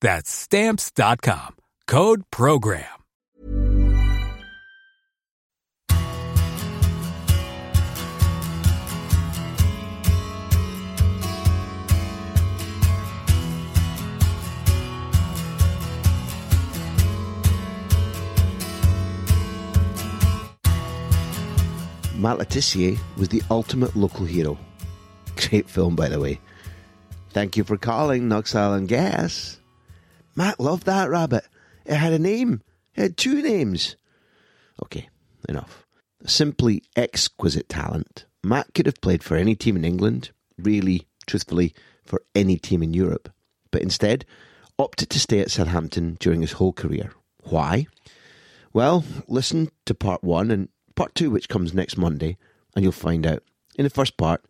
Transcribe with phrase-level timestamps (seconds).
[0.00, 1.56] That's stamps.com.
[1.86, 2.84] Code program.
[22.20, 24.58] Matt Le was the ultimate local hero.
[25.36, 26.38] Great film, by the way.
[27.30, 29.59] Thank you for calling Knox Oil and Gas.
[30.36, 31.44] Matt loved that rabbit.
[31.84, 32.62] It had a name.
[32.94, 33.96] It had two names.
[34.82, 35.08] Okay,
[35.48, 35.86] enough.
[36.26, 38.26] Simply exquisite talent.
[38.42, 42.94] Matt could have played for any team in England, really, truthfully, for any team in
[42.94, 43.30] Europe,
[43.70, 44.24] but instead
[44.78, 47.12] opted to stay at Southampton during his whole career.
[47.44, 47.86] Why?
[48.72, 52.38] Well, listen to part one and part two, which comes next Monday,
[52.74, 53.42] and you'll find out.
[53.76, 54.44] In the first part,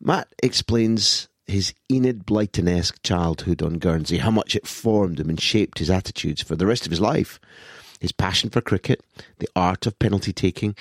[0.00, 5.40] Matt explains his Enid Blyton esque childhood on Guernsey, how much it formed him and
[5.40, 7.38] shaped his attitudes for the rest of his life,
[8.00, 9.02] his passion for cricket,
[9.38, 10.74] the art of penalty taking,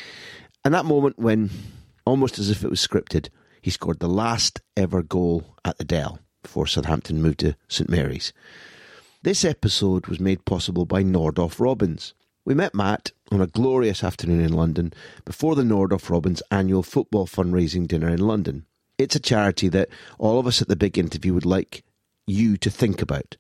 [0.64, 1.50] and that moment when,
[2.06, 3.30] almost as if it was scripted,
[3.62, 8.34] he scored the last ever goal at the Dell before Southampton moved to St Mary's.
[9.24, 12.14] This episode was made possible by Nordoff Robbins.
[12.46, 17.26] We met Matt on a glorious afternoon in London before the Nordoff Robbins annual football
[17.26, 18.66] fundraising dinner in London.
[18.98, 19.90] It's a charity that
[20.20, 21.84] all of us at the big interview would like
[22.26, 23.36] you to think about.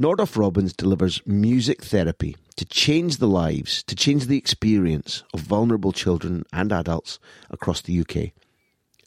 [0.00, 5.92] Nordoff Robbins delivers music therapy to change the lives, to change the experience of vulnerable
[5.92, 7.18] children and adults
[7.50, 8.32] across the UK.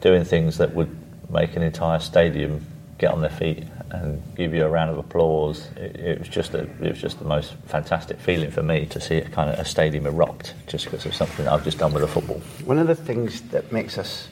[0.01, 0.95] doing things that would
[1.31, 2.65] make an entire stadium
[2.99, 5.69] get on their feet and give you a round of applause.
[5.77, 9.01] It, it was just a, it was just the most fantastic feeling for me to
[9.01, 12.03] see a kind of a stadium erupt just because of something I've just done with
[12.03, 12.41] the football.
[12.65, 14.29] One of the things that makes us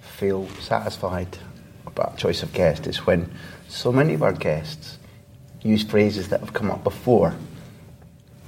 [0.00, 1.38] feel satisfied
[1.86, 3.30] about choice of guest is when
[3.68, 4.98] so many of our guests
[5.62, 7.34] use phrases that have come up before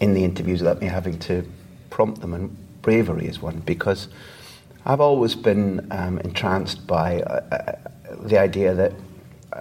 [0.03, 1.47] in the interviews without me having to
[1.89, 4.09] prompt them, and bravery is one because
[4.85, 8.93] I've always been um, entranced by uh, uh, the idea that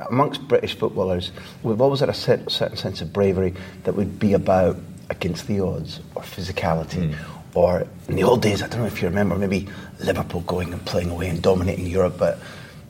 [0.10, 3.54] amongst British footballers, we've always had a certain sense of bravery
[3.84, 4.78] that would be about
[5.12, 7.14] against the odds or physicality.
[7.14, 7.16] Mm.
[7.54, 9.68] Or in the old days, I don't know if you remember, maybe
[10.00, 12.40] Liverpool going and playing away and dominating Europe, but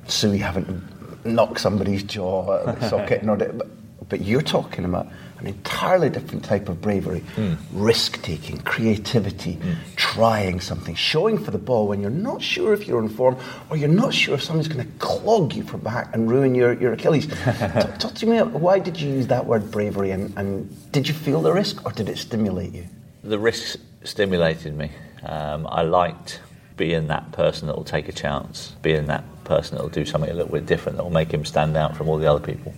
[0.08, 0.82] Suey having
[1.26, 3.26] knocked somebody's jaw out of the socket.
[3.26, 3.68] But,
[4.10, 5.08] but you're talking about
[5.40, 7.58] an entirely different type of bravery, mm.
[7.72, 9.76] risk taking, creativity, mm.
[9.96, 13.36] trying something, showing for the ball when you're not sure if you're in form
[13.70, 16.74] or you're not sure if somebody's going to clog you from back and ruin your,
[16.74, 17.28] your Achilles.
[17.44, 21.14] talk, talk, to me, why did you use that word bravery and, and did you
[21.14, 22.86] feel the risk or did it stimulate you?
[23.24, 24.92] The risk stimulated me.
[25.24, 26.40] Um, I liked
[26.78, 30.30] being that person that will take a chance, being that person that will do something
[30.30, 32.74] a little bit different that will make him stand out from all the other people.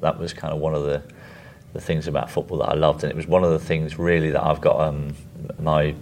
[0.00, 1.02] That was kind of one of the
[1.72, 4.30] the things about football that I loved, and it was one of the things really
[4.30, 5.14] that I've got um,
[5.58, 5.94] my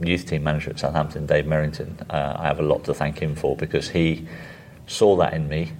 [0.00, 2.02] youth team manager at Southampton, Dave Merrington.
[2.10, 4.26] Uh, I have a lot to thank him for because he
[4.86, 5.72] saw that in me,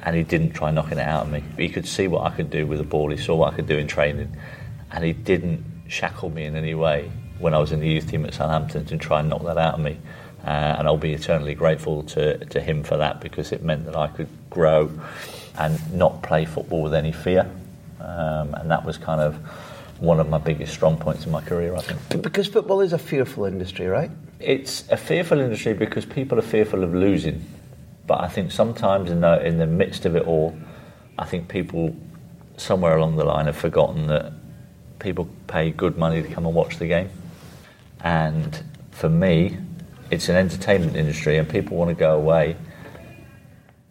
[0.00, 1.42] and he didn't try knocking it out of me.
[1.56, 3.10] He could see what I could do with the ball.
[3.10, 4.36] He saw what I could do in training,
[4.90, 8.26] and he didn't shackle me in any way when I was in the youth team
[8.26, 9.98] at Southampton to try and knock that out of me.
[10.44, 13.96] Uh, and I'll be eternally grateful to, to him for that because it meant that
[13.96, 14.90] I could grow
[15.60, 17.50] and not play football with any fear.
[18.00, 19.36] Um, and that was kind of
[20.00, 22.22] one of my biggest strong points in my career, I think.
[22.22, 24.10] Because football is a fearful industry, right?
[24.38, 27.44] It's a fearful industry because people are fearful of losing.
[28.06, 30.58] But I think sometimes in the, in the midst of it all,
[31.18, 31.94] I think people
[32.56, 34.32] somewhere along the line have forgotten that
[34.98, 37.10] people pay good money to come and watch the game.
[38.02, 39.58] And for me,
[40.10, 42.56] it's an entertainment industry, and people want to go away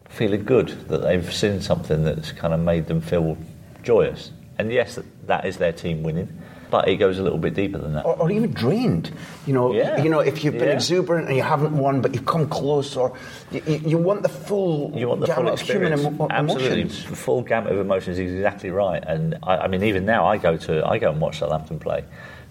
[0.09, 3.37] feeling good that they've seen something that's kind of made them feel
[3.83, 4.31] joyous.
[4.57, 6.27] And yes, that is their team winning,
[6.69, 8.05] but it goes a little bit deeper than that.
[8.05, 9.11] Or, or even drained.
[9.47, 10.03] You know, yeah.
[10.03, 10.73] you know, if you've been yeah.
[10.73, 13.17] exuberant and you haven't won, but you've come close, or
[13.51, 17.17] you, you want the full you want the gamut full of human emo- Absolutely, emotions.
[17.17, 19.01] full gamut of emotions is exactly right.
[19.07, 22.03] And I, I mean, even now, I go to I go and watch Southampton play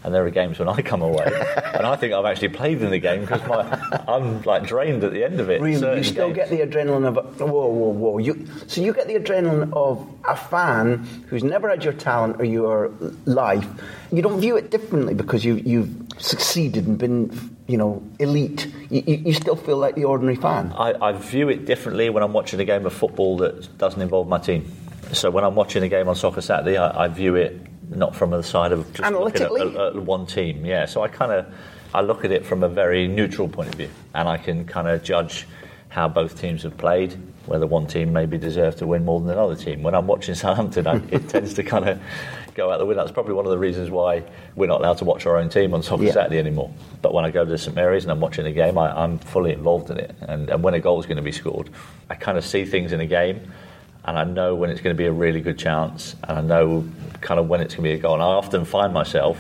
[0.05, 1.25] and there are games when I come away
[1.75, 3.43] and I think I've actually played in the game because
[4.09, 5.61] I'm like drained at the end of it.
[5.61, 6.51] Really, you still games.
[6.51, 8.19] get the adrenaline of whoa, whoa, whoa.
[8.19, 10.99] You, so you get the adrenaline of a fan
[11.29, 12.93] who's never had your talent or your
[13.27, 13.67] life.
[14.13, 18.73] You don't view it differently because you, you've succeeded and been, you know, elite.
[18.91, 20.73] You, you still feel like the ordinary fan.
[20.77, 24.29] I, I view it differently when I'm watching a game of football that doesn't involve
[24.29, 24.71] my team.
[25.13, 28.31] So when I'm watching a game on Soccer Saturday, I, I view it not from
[28.31, 30.65] the side of just analytically looking at, at, one team.
[30.65, 31.47] Yeah, so I kind of
[31.95, 34.89] I look at it from a very neutral point of view, and I can kind
[34.89, 35.47] of judge
[35.89, 39.57] how both teams have played, whether one team maybe deserves to win more than another
[39.57, 39.83] team.
[39.83, 42.01] When I'm watching Southampton, I, it tends to kind of
[42.55, 43.03] go out the window.
[43.03, 44.23] That's probably one of the reasons why
[44.55, 46.13] we're not allowed to watch our own team on Soccer yeah.
[46.13, 46.71] Saturday anymore.
[47.01, 49.53] But when I go to St Mary's and I'm watching a game, I, am fully
[49.53, 50.15] involved in it.
[50.21, 51.71] And, and when a goal is going to be scored,
[52.11, 53.51] I kind of see things in a game
[54.09, 56.89] and I know when it's going to be a really good chance, and I know
[57.21, 58.15] kind of when it's going to be a goal.
[58.15, 59.39] And I often find myself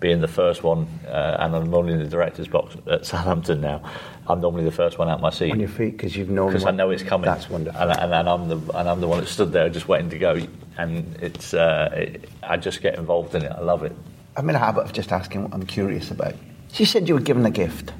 [0.00, 3.88] being the first one, uh, and I'm normally in the director's box at Southampton now.
[4.26, 6.64] I'm normally the first one out my seat on your feet because you've known because
[6.64, 7.26] I know it's coming.
[7.26, 9.86] That's wonderful, and, and, and, I'm the and I'm the one that stood there just
[9.86, 10.40] waiting to go,
[10.76, 13.52] and it's uh, it, I just get involved in it.
[13.52, 13.94] I love it.
[14.36, 16.34] I'm in a habit of just asking what I'm curious about.
[16.72, 17.92] She said you were given a gift.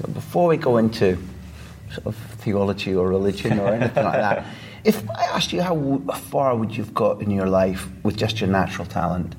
[0.00, 1.18] So before we go into
[1.92, 4.46] sort of theology or religion or anything like that.
[4.84, 8.48] If I asked you how far would you've got in your life with just your
[8.48, 9.34] natural talent,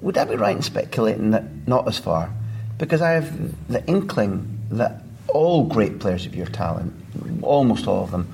[0.00, 2.32] would I be right in speculating that not as far?
[2.78, 6.92] Because I have the inkling that all great players of your talent,
[7.42, 8.32] almost all of them,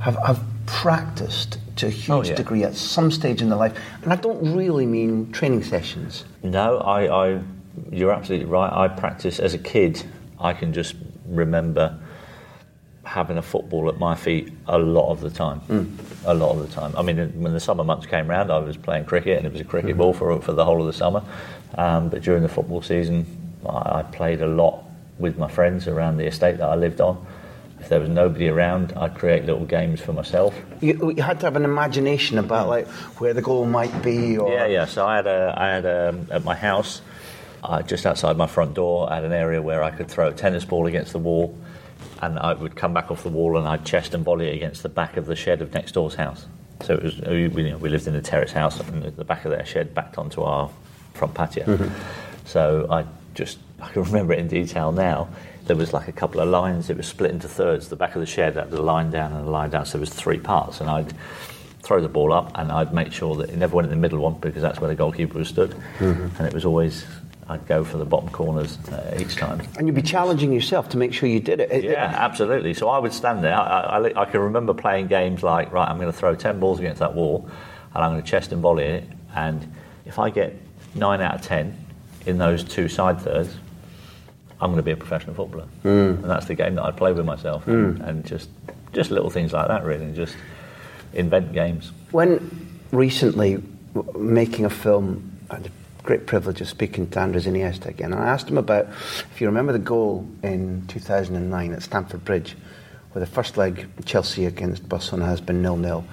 [0.00, 2.34] have, have practiced to a huge oh, yeah.
[2.34, 3.78] degree at some stage in their life.
[4.02, 6.24] And I don't really mean training sessions.
[6.42, 7.40] No, I, I
[7.90, 8.72] you're absolutely right.
[8.72, 10.02] I practice as a kid.
[10.40, 10.94] I can just
[11.26, 11.98] remember
[13.06, 15.60] having a football at my feet a lot of the time.
[15.68, 15.96] Mm.
[16.26, 16.94] A lot of the time.
[16.96, 19.60] I mean, when the summer months came round, I was playing cricket and it was
[19.60, 19.98] a cricket mm.
[19.98, 21.22] ball for, for the whole of the summer.
[21.76, 23.24] Um, but during the football season,
[23.64, 24.84] I, I, played a lot
[25.18, 27.24] with my friends around the estate that I lived on.
[27.78, 30.58] If there was nobody around, I'd create little games for myself.
[30.80, 32.88] You, you had to have an imagination about like
[33.20, 34.36] where the goal might be.
[34.36, 34.50] Or...
[34.50, 34.84] Yeah, yeah.
[34.86, 37.02] So I had a, I had a, at my house,
[37.62, 40.32] uh, just outside my front door, I had an area where I could throw a
[40.32, 41.56] tennis ball against the wall
[42.22, 44.82] and I would come back off the wall and I'd chest and volley it against
[44.82, 46.46] the back of the shed of next door's house.
[46.82, 49.44] So it was, we, you know, we lived in a terrace house, and the back
[49.44, 50.70] of their shed backed onto our
[51.14, 51.64] front patio.
[51.64, 52.46] Mm-hmm.
[52.46, 53.04] So I
[53.34, 55.28] just, I can remember it in detail now.
[55.64, 57.88] There was like a couple of lines, it was split into thirds.
[57.88, 60.00] The back of the shed had a line down and a line down, so there
[60.00, 60.80] was three parts.
[60.80, 61.12] And I'd
[61.82, 64.18] throw the ball up and I'd make sure that it never went in the middle
[64.18, 65.70] one because that's where the goalkeeper was stood.
[65.98, 66.36] Mm-hmm.
[66.36, 67.04] And it was always,
[67.48, 69.62] I'd go for the bottom corners uh, each time.
[69.78, 71.70] And you'd be challenging yourself to make sure you did it.
[71.70, 72.74] It- Yeah, absolutely.
[72.74, 73.54] So I would stand there.
[73.54, 76.78] I, I, I can remember playing games like, right, I'm going to throw 10 balls
[76.80, 77.48] against that wall
[77.94, 79.04] and I'm going to chest and volley it.
[79.34, 79.72] And
[80.06, 80.54] if I get
[80.96, 81.76] 9 out of 10
[82.26, 83.54] in those two side thirds,
[84.60, 85.66] I'm going to be a professional footballer.
[85.84, 87.66] And that's the game that I play with myself.
[87.68, 88.48] And, and just,
[88.92, 90.04] just little things like that, really.
[90.06, 90.34] and Just
[91.12, 91.92] invent games.
[92.10, 93.62] When recently
[94.18, 95.70] making a film, I had the
[96.06, 99.48] great privilege of speaking to Andres Iniesta again, and I asked him about if you
[99.48, 102.56] remember the goal in 2009 at Stamford Bridge,
[103.10, 106.04] where the first leg Chelsea against Barcelona has been nil-nil.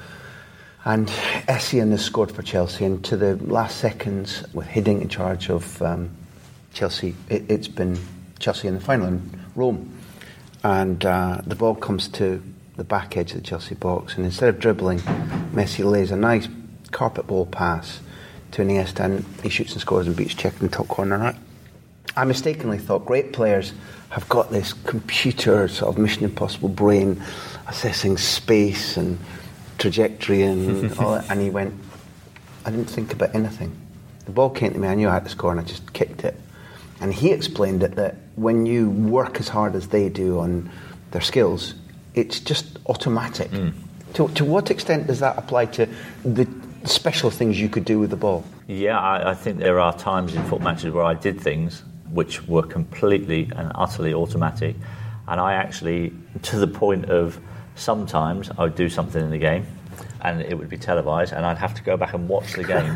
[0.83, 1.07] And
[1.47, 5.79] Essien has scored for Chelsea, and to the last seconds, with Hiddink in charge of
[5.83, 6.09] um,
[6.73, 7.97] Chelsea, it, it's been
[8.39, 9.95] Chelsea in the final in Rome.
[10.63, 12.41] And uh, the ball comes to
[12.77, 15.00] the back edge of the Chelsea box, and instead of dribbling,
[15.53, 16.47] Messi lays a nice
[16.91, 18.00] carpet ball pass
[18.53, 21.17] to Iniesta, and he shoots and scores and beats Cech in the top corner.
[21.17, 21.36] Right?
[22.15, 23.74] I, mistakenly thought great players
[24.10, 27.22] have got this computer sort of Mission Impossible brain
[27.67, 29.17] assessing space and
[29.79, 31.29] trajectory and all that.
[31.31, 31.74] And he went,
[32.65, 33.75] I didn't think about anything.
[34.25, 36.24] The ball came to me, I knew I had to score, and I just kicked
[36.24, 36.39] it.
[37.01, 40.69] And he explained it that when you work as hard as they do on
[41.12, 41.74] their skills,
[42.13, 43.50] it's just automatic.
[43.51, 43.74] Mm.
[44.13, 45.89] To, to what extent does that apply to
[46.24, 46.48] the
[46.85, 48.43] special things you could do with the ball?
[48.67, 52.47] Yeah, I, I think there are times in football matches where I did things which
[52.47, 54.75] were completely and utterly automatic,
[55.27, 56.13] and I actually,
[56.43, 57.39] to the point of
[57.75, 59.65] sometimes I would do something in the game,
[60.21, 62.95] and it would be televised, and I'd have to go back and watch the game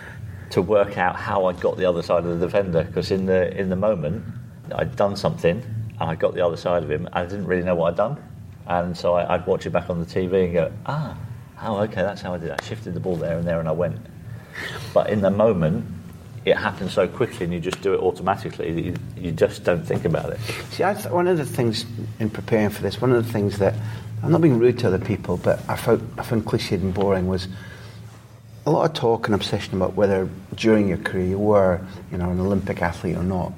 [0.50, 3.54] to work out how I got the other side of the defender, because in the
[3.58, 4.24] in the moment
[4.74, 5.62] I'd done something
[5.98, 7.96] and I got the other side of him, and I didn't really know what I'd
[7.96, 8.22] done,
[8.66, 11.16] and so I, I'd watch it back on the TV and go, ah,
[11.62, 12.50] oh, okay, that's how I did.
[12.50, 12.60] it.
[12.60, 13.98] I shifted the ball there and there, and I went.
[14.94, 15.86] But in the moment,
[16.44, 18.86] it happens so quickly, and you just do it automatically.
[18.86, 20.40] You, you just don't think about it.
[20.70, 21.84] See, I th- one of the things
[22.20, 23.74] in preparing for this, one of the things that
[24.22, 27.26] I'm not being rude to other people, but I found, I found cliched and boring
[27.26, 27.48] was
[28.64, 32.30] a lot of talk and obsession about whether during your career you were, you know,
[32.30, 33.52] an Olympic athlete or not.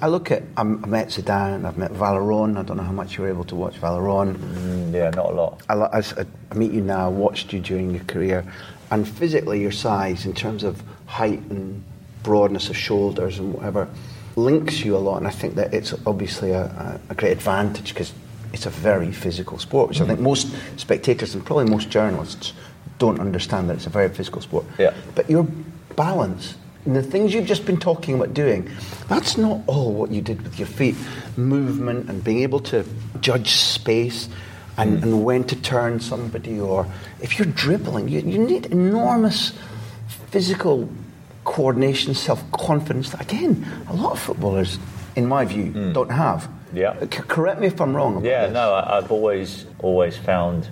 [0.00, 2.58] I look at, I'm, I met Zidane, I've met Valeron.
[2.58, 4.36] I don't know how much you were able to watch Valeron.
[4.36, 5.62] Mm, yeah, not a lot.
[5.68, 6.02] I, I
[6.50, 8.44] I meet you now, watched you during your career,
[8.90, 11.82] and physically your size in terms of height and
[12.22, 13.88] broadness of shoulders and whatever
[14.36, 15.16] links you a lot.
[15.16, 18.12] And I think that it's obviously a, a, a great advantage because
[18.52, 22.52] it's a very physical sport, which I think most spectators and probably most journalists
[22.98, 24.66] don't understand that it's a very physical sport.
[24.78, 24.94] Yeah.
[25.14, 25.46] But your
[25.96, 26.56] balance
[26.94, 28.70] the things you've just been talking about doing,
[29.08, 30.94] that's not all what you did with your feet.
[31.36, 32.84] Movement and being able to
[33.20, 34.28] judge space
[34.78, 36.86] and, and when to turn somebody, or
[37.22, 39.52] if you're dribbling, you, you need enormous
[40.30, 40.88] physical
[41.44, 44.78] coordination, self confidence that, again, a lot of footballers,
[45.14, 46.48] in my view, don't have.
[46.74, 46.98] Yeah.
[47.00, 48.16] C- correct me if I'm wrong.
[48.16, 48.54] About Yeah, this.
[48.54, 50.68] no, I, I've always always found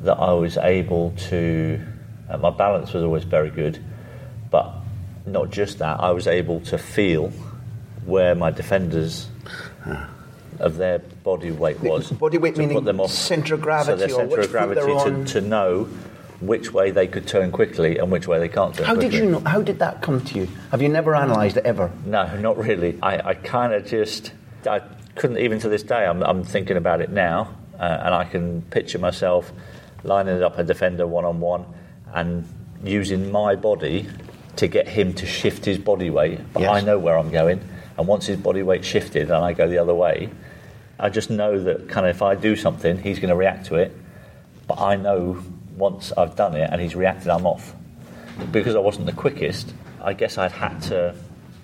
[0.00, 1.80] that I was able to.
[2.28, 3.82] Uh, my balance was always very good,
[5.26, 6.00] not just that.
[6.00, 7.30] I was able to feel
[8.04, 9.28] where my defenders
[10.58, 12.10] of their body weight was.
[12.10, 13.10] Body weight meaning put them off.
[13.10, 15.88] centre of so gravity their centre of gravity to, to know
[16.40, 19.10] which way they could turn quickly and which way they can't turn How quickly.
[19.10, 19.40] did you know?
[19.40, 20.48] How did that come to you?
[20.70, 21.90] Have you never analysed it ever?
[22.04, 22.98] No, not really.
[23.02, 24.32] I, I kind of just,
[24.68, 24.80] I
[25.14, 26.04] couldn't even to this day.
[26.06, 29.52] I'm, I'm thinking about it now, uh, and I can picture myself
[30.02, 31.64] lining up a defender one on one
[32.12, 32.46] and
[32.84, 34.06] using my body
[34.58, 36.40] to get him to shift his body weight.
[36.52, 36.70] But Yes.
[36.72, 37.60] I know where I'm going,
[37.98, 40.30] and once his body weight shifted and I go the other way,
[40.98, 43.76] I just know that kind of if I do something, he's going to react to
[43.76, 43.92] it.
[44.66, 45.42] But I know
[45.76, 47.74] once I've done it and he's reacted, I'm off
[48.52, 51.14] because I wasn't the quickest, I guess I'd had to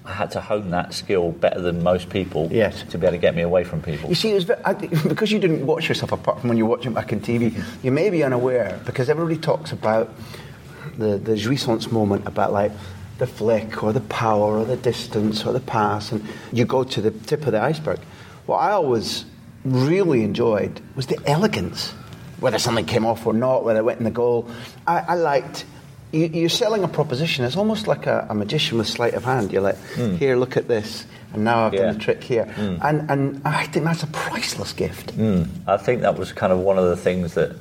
[0.04, 2.82] I had to hone that skill better than most people Yes.
[2.90, 4.08] to be able to get me away from people.
[4.08, 4.72] You see, it was ve- I,
[5.08, 7.62] because you didn't watch yourself apart from when you watch it back on TV.
[7.84, 10.12] You may be unaware because everybody talks about
[10.98, 12.72] the the jouissance moment about like
[13.18, 17.00] the flick or the power or the distance or the pass, and you go to
[17.00, 17.98] the tip of the iceberg.
[18.46, 19.24] What I always
[19.64, 21.90] really enjoyed was the elegance,
[22.40, 24.48] whether something came off or not, whether it went in the goal.
[24.86, 25.64] I, I liked.
[26.12, 27.44] You, you're selling a proposition.
[27.44, 29.52] It's almost like a, a magician with sleight of hand.
[29.52, 30.16] You're like, hmm.
[30.16, 31.82] here, look at this, and now I've Yeah.
[31.82, 32.76] done a trick here, hmm.
[32.82, 35.10] and and I think that's a priceless gift.
[35.12, 35.44] Hmm.
[35.68, 37.54] I think that was kind of one of the things that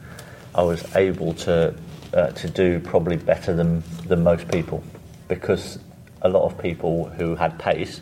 [0.55, 1.75] I was able to
[2.13, 4.83] uh, to do probably better than, than most people
[5.27, 5.79] because
[6.21, 8.01] a lot of people who had pace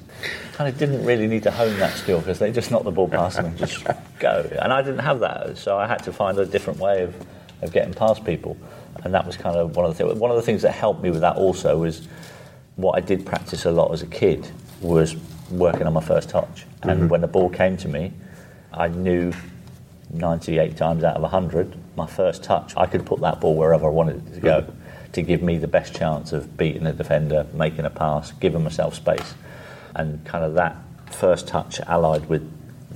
[0.54, 3.08] kind of didn't really need to hone that skill because they just knocked the ball
[3.08, 3.86] past them and just
[4.20, 4.50] go.
[4.62, 7.16] And I didn't have that, so I had to find a different way of,
[7.62, 8.58] of getting past people.
[9.04, 10.18] And that was kind of one of the things.
[10.20, 12.08] One of the things that helped me with that also was
[12.76, 14.50] what I did practice a lot as a kid
[14.82, 15.16] was
[15.52, 16.66] working on my first touch.
[16.84, 17.08] And Mm-hmm.
[17.10, 18.14] when the ball came to me,
[18.74, 19.32] I knew
[20.12, 23.90] 98 times out of 100, my first touch, I could put that ball wherever I
[23.90, 25.12] wanted it to go mm-hmm.
[25.12, 28.96] to give me the best chance of beating a defender, making a pass, giving myself
[28.96, 29.34] space.
[29.96, 30.78] And kind of that
[31.12, 32.50] first touch allied with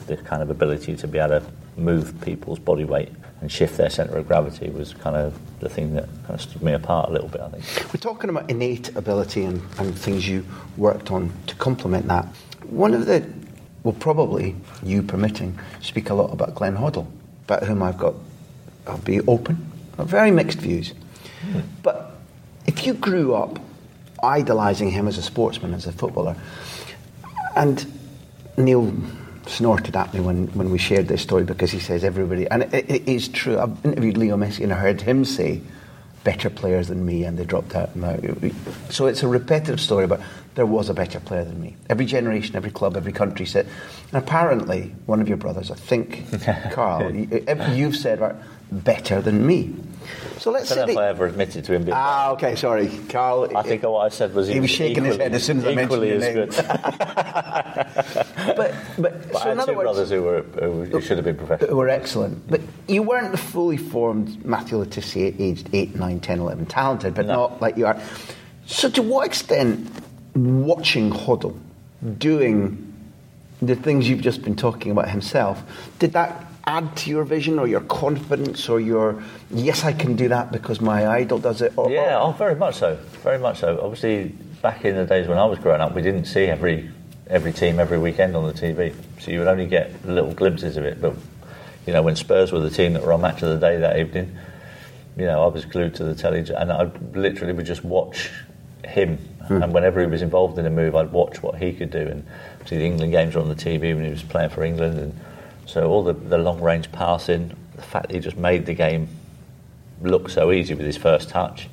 [0.08, 1.46] the kind of ability to be able to
[1.78, 3.10] move people's body weight
[3.42, 6.62] and shift their centre of gravity was kind of the thing that kind of stood
[6.62, 7.94] me apart a little bit, I think.
[7.94, 10.46] We're talking about innate ability and, and things you
[10.78, 12.26] worked on to complement that.
[12.70, 13.28] One of the,
[13.84, 17.08] well, probably you permitting, speak a lot about Glenn Hoddle,
[17.46, 18.14] about whom I've got,
[18.88, 20.94] I'll be open, very mixed views.
[21.84, 22.18] But
[22.66, 23.60] if you grew up
[24.24, 26.36] idolising him as a sportsman, as a footballer,
[27.56, 27.86] and
[28.58, 28.94] Neil
[29.48, 32.90] snorted at me when, when we shared this story because he says everybody, and it,
[32.90, 33.60] it is true.
[33.60, 35.62] I've interviewed Leo Messi and I heard him say,
[36.24, 37.90] better players than me, and they dropped out.
[38.90, 40.22] So it's a repetitive story, but
[40.56, 41.76] there was a better player than me.
[41.90, 43.68] Every generation, every club, every country said.
[44.12, 46.26] And apparently, one of your brothers, I think,
[46.72, 48.36] Carl, you, you've said, right,
[48.72, 49.74] better than me.
[50.40, 50.94] So let's I don't know say.
[50.94, 53.56] if I ever admitted to him being Ah, okay, sorry, Carl.
[53.56, 55.76] I think what I said was He was shaking his head as soon as I
[55.76, 56.34] mentioned equally your name.
[56.34, 56.50] good.
[57.86, 61.02] but, but, But so I in had other two words, brothers who were who, who
[61.02, 62.50] should have been who were excellent.
[62.50, 66.66] But you weren't the fully formed Matthew Le Tissier, aged 8, 9, 10, 11.
[66.66, 67.34] Talented, but No.
[67.34, 68.00] not like you are.
[68.66, 69.88] So, to what extent,
[70.36, 71.58] watching Hoddle
[72.18, 72.88] doing
[73.62, 75.62] the things you've just been talking about himself,
[76.00, 80.30] did that add to your vision or your confidence or your, yes, I can do
[80.30, 81.74] that because my idol does it?
[81.76, 82.96] Or, Yeah, or- oh, very much so.
[83.24, 83.80] Very much so.
[83.82, 86.90] Obviously, back in the days when I was growing up, we didn't see every
[87.28, 90.84] every team every weekend on the TV, so you would only get little glimpses of
[90.84, 91.02] it.
[91.02, 91.16] But
[91.88, 93.98] you know, when Spurs were the team that were on match of the day that
[93.98, 94.38] evening,
[95.18, 98.30] you know, I was glued to the telly, and I literally would just watch
[98.84, 99.18] him.
[99.48, 99.64] Hmm.
[99.64, 102.00] And whenever he was involved in a move, I'd watch what he could do.
[102.00, 102.26] And
[102.66, 105.20] see, the England games were on the TV when he was playing for England, and
[105.72, 109.08] so all the, the long range passing, the fact that he just made the game
[110.02, 111.70] look so easy with his first touch.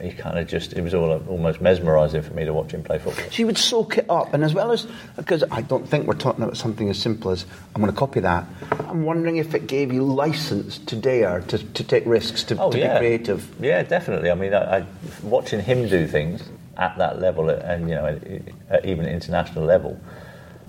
[0.00, 2.98] He kind of just, it was all almost mesmerising for me to watch him play
[2.98, 3.26] football.
[3.32, 6.42] You would soak it up, and as well as because I don't think we're talking
[6.42, 8.44] about something as simple as I'm going to copy that.
[8.88, 12.72] I'm wondering if it gave you license to dare to, to take risks, to, Oh,
[12.72, 12.94] to yeah.
[12.94, 13.54] be creative.
[13.60, 14.30] Yeah, definitely.
[14.32, 14.86] I mean, I, I,
[15.22, 16.42] watching him do things
[16.76, 18.22] at that level, and you know, at,
[18.70, 20.00] at even international level,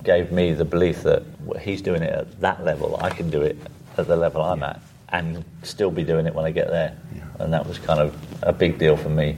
[0.06, 1.24] gave me the belief that
[1.60, 2.98] he's doing it at that level.
[3.02, 3.58] I can do it
[3.98, 6.98] at the level I'm at, and still be doing it when I get there.
[7.40, 9.38] And that was kind of a big deal for me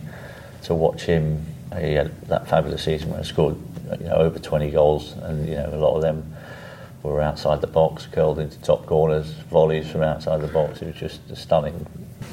[0.63, 1.45] to watch him.
[1.79, 3.57] He had that fabulous season where he scored,
[3.99, 6.35] you know, over 20 goals, and you know, a lot of them
[7.03, 10.81] were outside the box, curled into top corners, volleys from outside the box.
[10.81, 11.85] It was just a stunning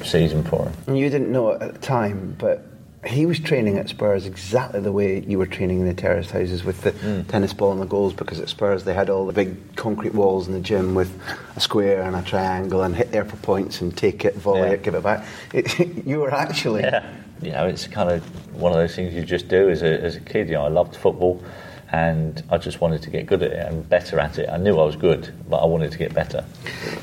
[0.03, 0.95] season for him.
[0.95, 2.65] You didn't know it at the time, but
[3.05, 6.63] he was training at Spurs exactly the way you were training in the terrace houses
[6.63, 7.21] with the hmm.
[7.23, 8.13] tennis ball and the goals.
[8.13, 11.17] Because at Spurs they had all the big concrete walls in the gym with
[11.55, 14.73] a square and a triangle, and hit there for points and take it, volley Yeah.
[14.73, 15.25] it, give it back.
[15.53, 17.05] It, you were actually Yeah,
[17.41, 18.23] you know, it's kind of
[18.55, 20.47] one of those things you just do as a, as a kid.
[20.47, 21.43] You know, I loved football,
[21.91, 24.49] and I just wanted to get good at it and better at it.
[24.49, 26.43] I knew I was good, but I wanted to get better.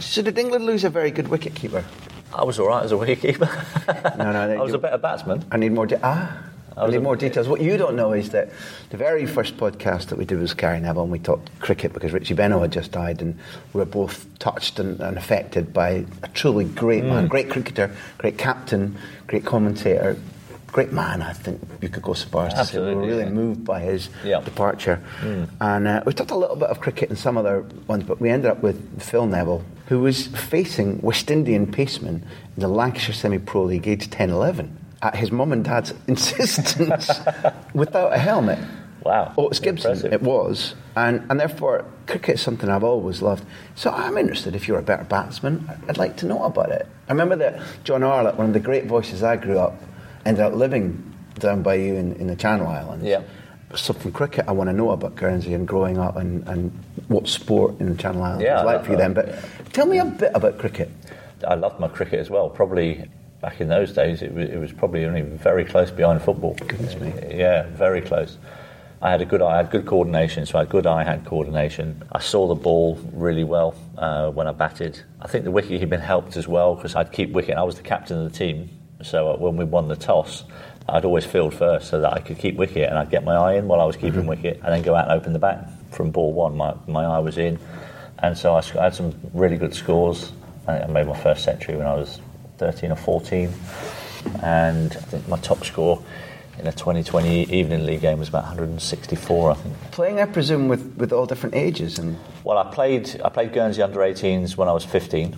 [0.00, 1.84] So did England lose a very good wicket keeper?
[2.35, 4.16] I was all right as a wicketkeeper.
[4.18, 5.45] No, no, I was a better batsman.
[5.51, 5.87] I need more.
[5.87, 6.42] De- ah,
[6.77, 7.49] I, I need a- more details.
[7.49, 8.51] What you don't know is that
[8.90, 12.12] the very first podcast that we did was Gary Neville, and we talked cricket because
[12.12, 13.38] Richie Benaud had just died, and
[13.73, 17.09] we were both touched and, and affected by a truly great Mm.
[17.09, 20.16] man, great cricketer, great captain, great commentator.
[20.72, 23.24] Great man, I think you could go so far as to say we were really
[23.24, 23.28] yeah.
[23.28, 24.40] moved by his Yeah.
[24.40, 25.00] departure.
[25.61, 28.30] And uh, we talked a little bit of cricket and some other ones, but we
[28.30, 32.22] ended up with Phil Neville, who was facing West Indian pacemen
[32.56, 37.11] in the Lancashire Semi Pro League, age 10 11, at his mum and dad's insistence
[37.74, 38.58] without a helmet.
[39.04, 40.12] Wow, Otis Gibson, impressive.
[40.12, 40.74] it was.
[40.96, 43.44] And, and therefore, cricket is something I've always loved.
[43.74, 45.68] So I'm interested if you're a better batsman.
[45.88, 46.87] I'd like to know about it.
[47.08, 49.74] I remember that John Arlott, one of the great voices I grew up,
[50.24, 53.04] ended up living down by you in, in the Channel Islands.
[53.04, 53.22] Yeah.
[53.74, 56.70] So from cricket, I want to know about Guernsey and growing up and, and
[57.08, 59.14] what sport in the Channel Islands Yeah, was like for you then.
[59.14, 59.35] But
[59.72, 60.90] tell me a bit about cricket.
[61.46, 62.50] I loved my cricket as well.
[62.50, 63.08] Probably
[63.40, 66.54] back in those days, it was, it was probably only very close behind football.
[66.54, 67.12] Goodness me.
[67.37, 68.38] Yeah, very close.
[69.00, 71.24] I had a good eye, I had good coordination, so I had good eye, had
[71.24, 72.04] coordination.
[72.12, 75.00] I saw the ball really well uh, when I batted.
[75.20, 77.56] I think the wicket had been helped as well because I'd keep wicket.
[77.56, 78.70] I was the captain of the team,
[79.02, 80.44] So uh, when we won the toss,
[80.88, 83.54] I'd always field first so that I could keep wicket and I'd get my eye
[83.54, 86.10] in while I was keeping wicket and then go out and open the bat from
[86.10, 86.56] ball one.
[86.56, 87.58] My, my eye was in.
[88.18, 90.32] And so I, sc- I had some really good scores.
[90.66, 92.20] I think I made my first century when I was
[92.58, 93.52] 13 or 14.
[94.42, 96.02] And I think my top score
[96.58, 99.76] in a 2020 Evening League game was about 164, I think.
[99.90, 103.82] Playing, I presume, with, with all different ages and Well, I played I played Guernsey
[103.82, 105.36] under 18s when I was 15,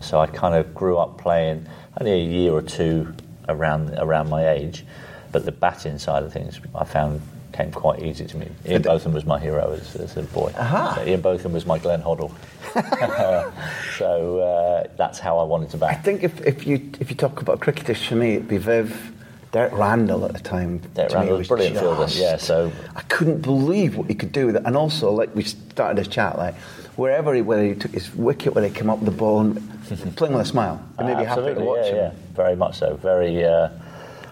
[0.00, 1.66] so I kind of grew up playing
[2.00, 3.14] only a year or two
[3.48, 4.84] around around my age,
[5.32, 7.20] but the batting side of things I found
[7.52, 8.48] came quite easy to me.
[8.66, 10.52] Ian Botham was my hero as, as a boy.
[10.56, 10.94] Aha.
[10.96, 12.30] So Ian Botham was my Glenn Hoddle.
[13.98, 15.90] so uh, that's how I wanted to bat.
[15.90, 19.12] I think if, if you if you talk about cricketers for me, it'd be Viv,
[19.52, 20.78] Derek Randall at the time.
[20.94, 24.56] Derek Randall was brilliant fielder, yeah, so- I couldn't believe what he could do with
[24.56, 26.54] it, and also like we started this chat, like
[26.96, 29.56] wherever he whether he took his wicket, whether he came up with the ball, and
[30.16, 31.96] playing with a smile, and maybe happy to watch yeah, him.
[31.96, 32.96] yeah, very much so.
[32.96, 33.68] Very uh,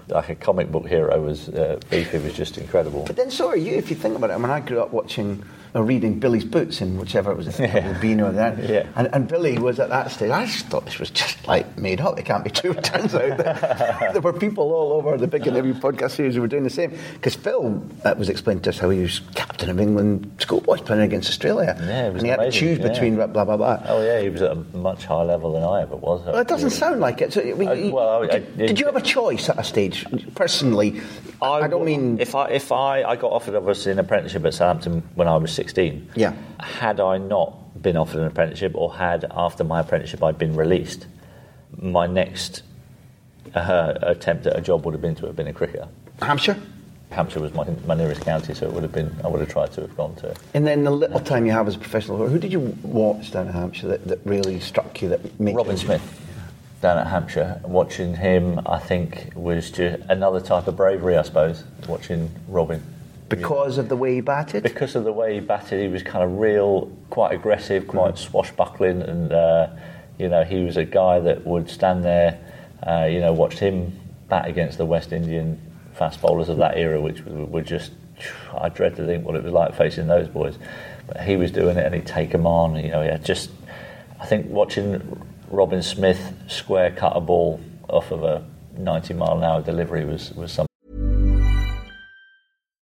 [0.09, 3.05] like a comic book hero was uh, Beefy was just incredible.
[3.07, 4.35] But then so are you, if you think about it.
[4.35, 5.45] I mean, I grew up watching
[5.83, 7.99] reading Billy's Boots in whichever it was, yeah.
[8.01, 8.59] Beano or that.
[8.69, 8.87] Yeah.
[8.95, 10.31] And, and Billy was at that stage.
[10.31, 12.19] I just thought this was just like made up.
[12.19, 12.73] It can't be true.
[12.85, 16.43] It turns out that there were people all over the Big Interview podcast series who
[16.43, 16.97] were doing the same.
[17.15, 21.03] Because Phil that was explaining to us how he was captain of England schoolboys playing
[21.03, 21.77] against Australia.
[21.81, 22.89] Yeah, it was and he had to choose yeah.
[22.89, 23.83] between blah, blah, blah.
[23.87, 26.25] Oh yeah, he was at a much higher level than I ever was.
[26.27, 27.33] Well, it doesn't sound like it.
[27.33, 29.59] So, I mean, uh, you- well, I- I- did, did you have a choice at
[29.59, 31.01] a stage, personally?
[31.41, 32.19] I, don't mean.
[32.21, 35.53] if I if I, I got offered obviously an apprenticeship at Southampton when I was
[35.65, 36.11] 16.
[36.15, 36.35] Yeah.
[36.61, 41.07] Had I not been offered an apprenticeship, or had after my apprenticeship I'd been released,
[41.79, 42.63] my next
[43.55, 45.89] uh, attempt at a job would have been to have been a cricketer.
[46.21, 46.59] Hampshire?
[47.11, 49.73] Hampshire was my, my nearest county, so it would have been I would have tried
[49.73, 50.35] to have gone to.
[50.53, 53.47] And then the little time you have as a professional, who did you watch down
[53.47, 55.09] in Hampshire that, that really struck you?
[55.09, 56.21] That made Robin Smith
[56.83, 57.61] down at Hampshire.
[57.65, 61.65] Watching him, I think, was just another type of bravery, I suppose.
[61.89, 62.83] Watching Robin.
[63.29, 64.63] Because of the way he batted.
[64.63, 69.03] because of the way he batted, he was kind of real, quite aggressive, quite swashbuckling,
[69.03, 69.69] and uh,
[70.19, 72.39] you know he was a guy that would stand there.
[72.87, 75.61] Uh, you know, watched him bat against the West Indian
[75.95, 77.93] fast bowlers of that era, which were were just.
[78.57, 80.57] I dread to think what it was like facing those boys,
[81.09, 82.77] but he was doing it, and he'd take them on.
[82.77, 83.51] You know, he had just.
[84.21, 88.45] I think watching Robin Smith square cut a ball off of a
[88.79, 90.74] 90 mile an hour delivery was was something.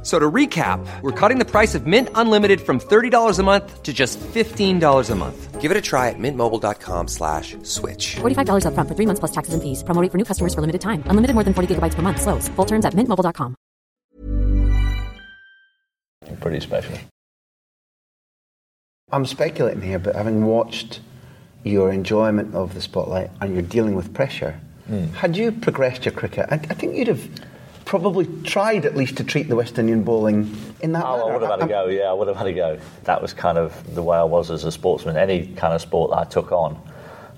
[0.00, 3.82] F- So to recap, we're cutting the price of Mint Unlimited from $30 a month
[3.82, 5.60] to just $15 a month.
[5.60, 8.16] Give it a try at mintmobile.com slash switch.
[8.16, 9.82] $45 upfront for three months plus taxes and fees.
[9.84, 11.02] Promo rate for new customers for limited time.
[11.06, 12.22] Unlimited more than 40 gigabytes per month.
[12.22, 12.48] Slows.
[12.56, 13.54] Full terms at mintmobile.com.
[16.40, 16.96] Pretty special.
[19.12, 21.00] I'm speculating here, but having watched
[21.64, 25.06] your enjoyment of the spotlight and you're dealing with pressure, Hmm.
[25.12, 27.28] had you progressed your cricket, I, I think you'd have
[27.90, 31.22] probably tried at least to treat the West Indian bowling in that Oh, manner.
[31.22, 31.88] I would have had a go.
[31.88, 32.78] Yeah, I would have had a go.
[33.02, 35.16] That was kind of the way I was as a sportsman.
[35.16, 36.80] Any kind of sport that I took on,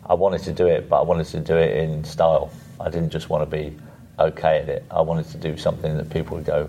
[0.05, 2.51] I wanted to do it, but I wanted to do it in style.
[2.79, 3.75] I didn't just want to be
[4.19, 4.85] okay at it.
[4.91, 6.69] I wanted to do something that people would go,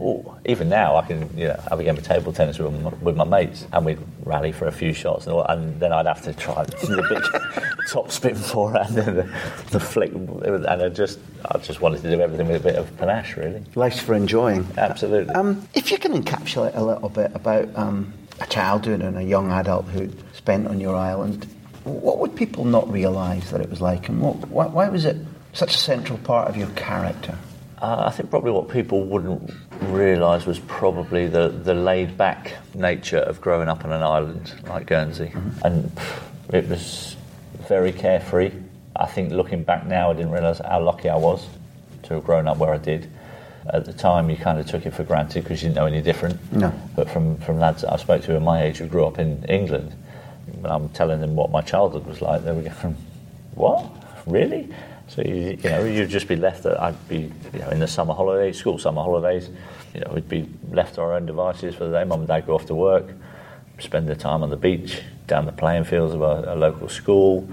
[0.00, 2.90] oh, even now I can you know, have a game of table tennis with my,
[3.02, 6.06] with my mates and we'd rally for a few shots and, all, and then I'd
[6.06, 6.64] have to try
[7.82, 9.22] the top spin forehand and the,
[9.70, 10.12] the flick.
[10.12, 13.62] And I just, I just wanted to do everything with a bit of panache, really.
[13.74, 14.66] Life's for enjoying.
[14.76, 15.34] Absolutely.
[15.34, 19.50] Um, if you can encapsulate a little bit about um, a childhood and a young
[19.50, 21.46] adulthood spent on your island,
[21.84, 25.16] what would people not realise that it was like, and what, why, why was it
[25.52, 27.36] such a central part of your character?
[27.80, 33.18] Uh, I think probably what people wouldn't realise was probably the, the laid back nature
[33.18, 35.32] of growing up on an island like Guernsey.
[35.64, 36.22] And pff,
[36.54, 37.11] it was
[37.72, 38.52] very carefree.
[38.94, 41.48] I think looking back now, I didn't realise how lucky I was
[42.02, 43.10] to have grown up where I did.
[43.72, 46.02] At the time, you kind of took it for granted because you didn't know any
[46.02, 46.36] different.
[46.52, 46.70] No.
[46.94, 49.42] But from, from lads that I spoke to at my age who grew up in
[49.44, 49.94] England,
[50.60, 52.96] when I'm telling them what my childhood was like, they were going,
[53.54, 53.86] "What?
[54.26, 54.68] Really?"
[55.08, 56.66] So you, you know, you'd just be left.
[56.66, 59.48] At, I'd be you know in the summer holidays, school summer holidays.
[59.94, 62.04] You know, we'd be left to our own devices for the day.
[62.04, 63.06] Mum and dad go off to work,
[63.82, 67.48] spend their time on the beach, down the playing fields of a, a local school,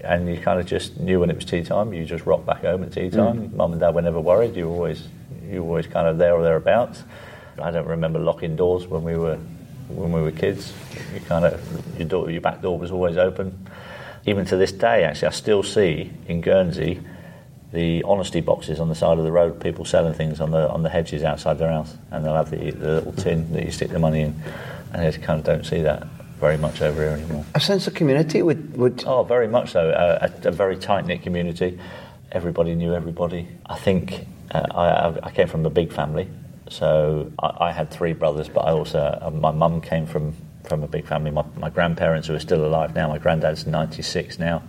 [0.00, 1.92] and you kind of just knew when it was tea time.
[1.92, 3.12] You just rocked back home at tea mm.
[3.12, 3.56] time.
[3.56, 4.56] Mum and dad were never worried.
[4.56, 5.08] You were always
[5.48, 7.02] you were always kind of there or thereabouts.
[7.60, 9.36] I don't remember locking doors when we were
[9.88, 10.72] when we were kids.
[11.14, 13.68] You kind of your door, your back door was always open.
[14.24, 17.00] even to this day, actually, I still see in Guernsey
[17.72, 20.82] the honesty boxes on the side of the road, people selling things on the on
[20.82, 23.90] the hedges outside their house, and they'll have the, the little tin that you stick
[23.90, 24.42] the money in,
[24.92, 26.06] and I just kind of don't see that
[26.38, 27.44] very much over here anymore.
[27.54, 28.76] A sense of community would.
[28.76, 29.90] would Oh, very much so.
[29.90, 31.78] Uh, a, a very tight knit community.
[32.30, 33.48] Everybody knew everybody.
[33.66, 36.28] I think uh, I, I came from a big family,
[36.68, 40.82] so I, I had three brothers, but I also uh, my mum came from from
[40.82, 41.30] a big family.
[41.30, 43.08] My, my grandparents who are still alive now.
[43.08, 44.62] My granddad's ninety six now.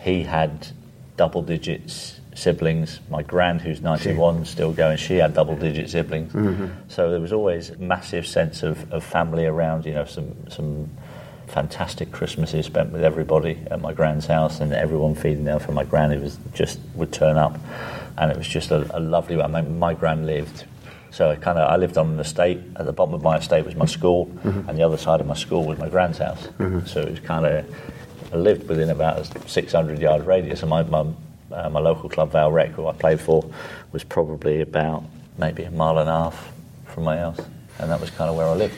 [0.00, 0.68] He had
[1.16, 3.00] double digits siblings.
[3.10, 6.32] My grand, who's 91, still going, she had double digit siblings.
[6.32, 6.66] Mm-hmm.
[6.88, 10.90] So there was always a massive sense of, of family around, you know, some, some
[11.46, 15.84] fantastic Christmases spent with everybody at my grand's house and everyone feeding there for my
[15.84, 16.12] grand.
[16.12, 17.58] It was just would turn up
[18.18, 20.64] and it was just a, a lovely I mean, my grand lived.
[21.10, 22.58] So I kind of I lived on an estate.
[22.76, 24.68] At the bottom of my estate was my school, mm-hmm.
[24.68, 26.46] and the other side of my school was my grand's house.
[26.58, 26.86] Mm-hmm.
[26.86, 27.66] So it was kind of
[28.32, 31.04] I lived within about a 600 yard radius, and my my,
[31.52, 33.44] uh, my local club Vale Rec, who I played for,
[33.92, 35.04] was probably about
[35.38, 36.52] maybe a mile and a half
[36.86, 37.38] from my house,
[37.78, 38.74] and that was kind of where I lived.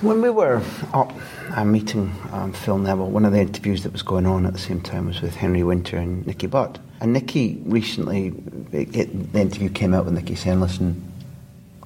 [0.00, 0.60] When we were
[0.92, 1.12] up
[1.54, 4.58] uh, meeting um, Phil Neville, one of the interviews that was going on at the
[4.58, 6.78] same time was with Henry Winter and Nicky Butt.
[7.00, 8.32] And Nicky recently,
[8.72, 11.10] it, it- the interview came out with Nicky saying, listen,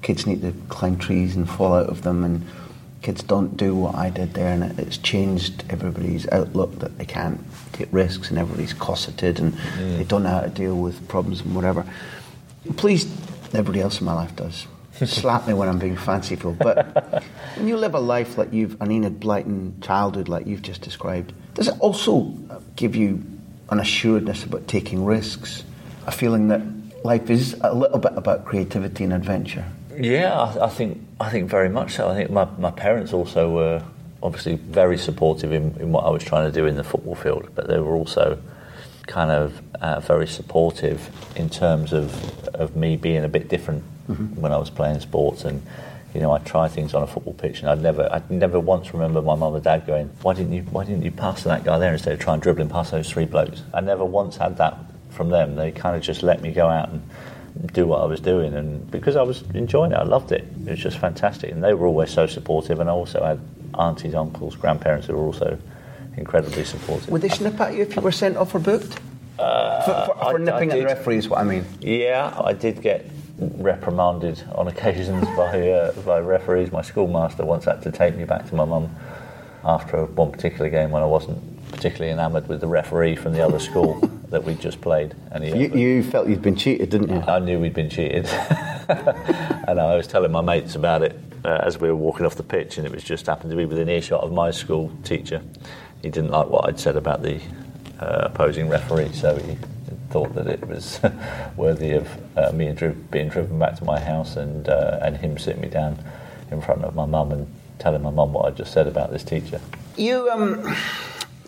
[0.03, 2.45] kids need to climb trees and fall out of them, and
[3.03, 7.41] kids don't do what I did there, and it's changed everybody's outlook that they can't
[7.73, 11.55] take risks, and everybody's cosseted, and they don't know how to deal with problems and
[11.55, 11.85] whatever.
[12.77, 13.05] Please,
[13.55, 14.67] everybody else in my life does.
[15.05, 17.23] Slap me when I'm being fanciful, but
[17.57, 21.33] when you live a life like you've an Enid Blyton childhood like you've just described,
[21.55, 22.35] does it also
[22.75, 23.23] give you
[23.71, 25.63] an assuredness about taking risks,
[26.07, 26.63] a feeling that
[27.05, 29.65] life is a little bit about creativity and adventure?
[29.99, 32.09] Yeah, I, I think I think very much so.
[32.09, 33.83] I think my, my parents also were
[34.23, 37.49] obviously very supportive in, in what I was trying to do in the football field,
[37.55, 38.39] but they were also
[39.07, 42.13] kind of uh, very supportive in terms of
[42.55, 43.83] of me being a bit different
[44.37, 45.63] when I was playing sports and.
[46.15, 48.95] You know, I try things on a football pitch, and I'd never, I'd never once
[48.95, 51.65] remember my mum and dad going, "Why didn't you, why didn't you pass to that
[51.65, 54.79] guy there instead of trying dribbling past those three blokes?" I never once had that
[55.11, 55.55] from them.
[55.55, 57.03] They kind of just let me go out and
[57.67, 60.45] do what I was doing, and because I was enjoying it, I loved it.
[60.67, 62.81] It was just fantastic, and they were always so supportive.
[62.81, 63.41] And I also had
[63.79, 65.59] aunties, uncles, grandparents who were also
[66.17, 67.09] incredibly supportive.
[67.11, 69.01] Would they snip at you if you were sent off or booked?
[69.37, 70.85] for for, for I- I nipping at the did.
[70.85, 71.65] referee is what I mean.
[71.81, 73.07] Yeah, I did get
[73.39, 76.73] reprimanded on occasions by uh, by referees.
[76.73, 78.95] My schoolmaster once had to take me back to my mum
[79.65, 81.39] after one particular game when I wasn't
[81.79, 85.15] particularly enamoured with the referee from the other school that we'd just played.
[85.31, 87.21] And he, You, you felt you'd been cheated, didn't you?
[87.21, 88.27] I knew we'd been cheated,
[88.89, 92.43] and I was telling my mates about it uh, as we were walking off the
[92.43, 95.41] pitch, and it was just happened to be within earshot of my school teacher.
[96.03, 97.41] He didn't like what I'd said about the
[98.01, 99.57] uh, opposing referee, so he
[100.11, 100.99] thought that it was
[101.57, 105.39] worthy of uh, me dri- being driven back to my house and uh, and him
[105.39, 105.97] sitting me down
[106.51, 107.47] in front of my mum and
[107.79, 109.61] telling my mum what I just said about this teacher.
[109.97, 110.75] You um,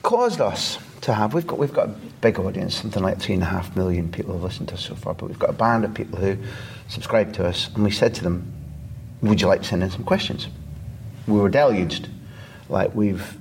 [0.03, 1.35] caused us to have.
[1.35, 4.35] We've got we've got a big audience, something like three and a half million people
[4.35, 5.15] have listened to us so far.
[5.15, 6.37] But we've got a band of people who
[6.89, 8.53] subscribe to us, and we said to them,
[9.23, 10.49] "Would you like to send in some questions?"
[11.27, 12.09] We were deluged,
[12.69, 13.37] like we've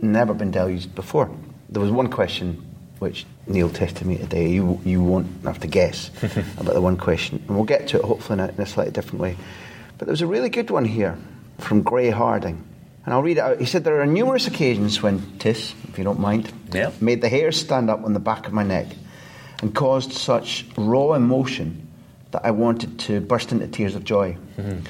[0.00, 1.30] never been deluged before.
[1.68, 2.62] There was one question
[2.98, 4.48] which Neil tested me today.
[4.48, 6.10] You you won't have to guess
[6.58, 8.92] about the one question, and we'll get to it hopefully in a, in a slightly
[8.92, 9.36] different way.
[9.98, 11.16] But there was a really good one here
[11.58, 12.64] from Gray Harding.
[13.04, 13.58] And I'll read it out.
[13.60, 16.90] He said, There are numerous occasions when Tiss, if you don't mind, Yeah.
[17.00, 18.86] made the hair stand up on the back of my neck
[19.60, 21.86] and caused such raw emotion
[22.30, 24.36] that I wanted to burst into tears of joy.
[24.58, 24.80] Mm-hmm.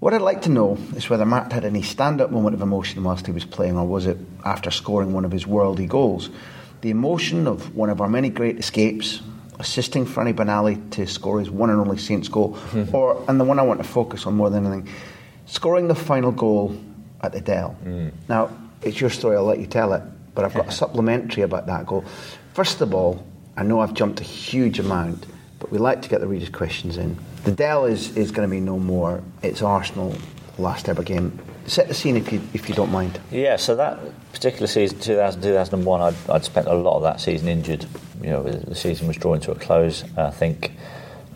[0.00, 3.02] What I'd like to know is whether Matt had any stand up moment of emotion
[3.02, 6.30] whilst he was playing, or was it after scoring one of his worldy goals?
[6.82, 9.20] The emotion of one of our many great escapes,
[9.58, 12.56] assisting Franny Benali to score his one and only Saints goal,
[12.92, 14.88] or, and the one I want to focus on more than anything,
[15.46, 16.76] scoring the final goal
[17.22, 17.76] at the Dell.
[17.84, 18.12] Mm.
[18.28, 18.50] Now,
[18.82, 20.02] it's your story, I'll let you tell it,
[20.34, 22.04] but I've got a supplementary about that goal.
[22.54, 23.24] First of all,
[23.56, 25.26] I know I've jumped a huge amount,
[25.58, 27.16] but we like to get the readers' questions in.
[27.44, 29.22] The Dell is, is going to be no more.
[29.42, 30.14] It's Arsenal
[30.58, 31.38] last ever game.
[31.66, 33.20] Set the scene if you if you don't mind.
[33.30, 33.98] Yeah, so that
[34.32, 37.86] particular season, 2000, 2001, I'd, I'd spent a lot of that season injured.
[38.22, 40.04] You know, the season was drawing to a close.
[40.16, 40.72] I think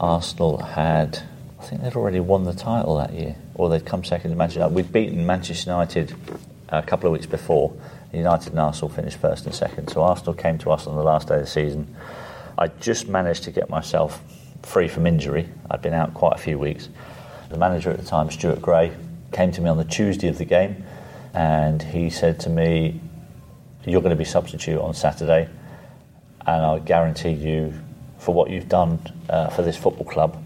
[0.00, 1.22] Arsenal had,
[1.60, 4.60] I think they'd already won the title that year, or they'd come second to Manchester
[4.60, 4.74] United.
[4.74, 6.14] We'd beaten Manchester United
[6.68, 7.74] a couple of weeks before.
[8.12, 9.88] United and Arsenal finished first and second.
[9.88, 11.94] So Arsenal came to us on the last day of the season.
[12.58, 14.20] I just managed to get myself
[14.62, 15.48] free from injury.
[15.70, 16.88] I'd been out quite a few weeks.
[17.48, 18.92] The manager at the time, Stuart Gray,
[19.32, 20.84] came to me on the Tuesday of the game
[21.34, 23.00] and he said to me,
[23.86, 25.48] you're going to be substitute on Saturday,
[26.46, 27.74] and I guarantee you,
[28.18, 30.40] for what you've done uh, for this football club,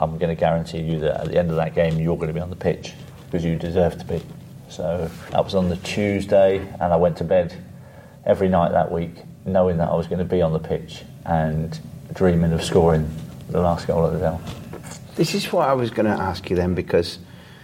[0.00, 2.34] I'm going to guarantee you that at the end of that game, you're going to
[2.34, 2.94] be on the pitch
[3.26, 4.22] because you deserve to be.
[4.70, 7.54] So that was on the Tuesday, and I went to bed
[8.24, 9.12] every night that week
[9.44, 11.78] knowing that I was going to be on the pitch and
[12.14, 13.10] dreaming of scoring
[13.48, 14.38] the last goal of the day.
[15.16, 17.18] This is what I was going to ask you then because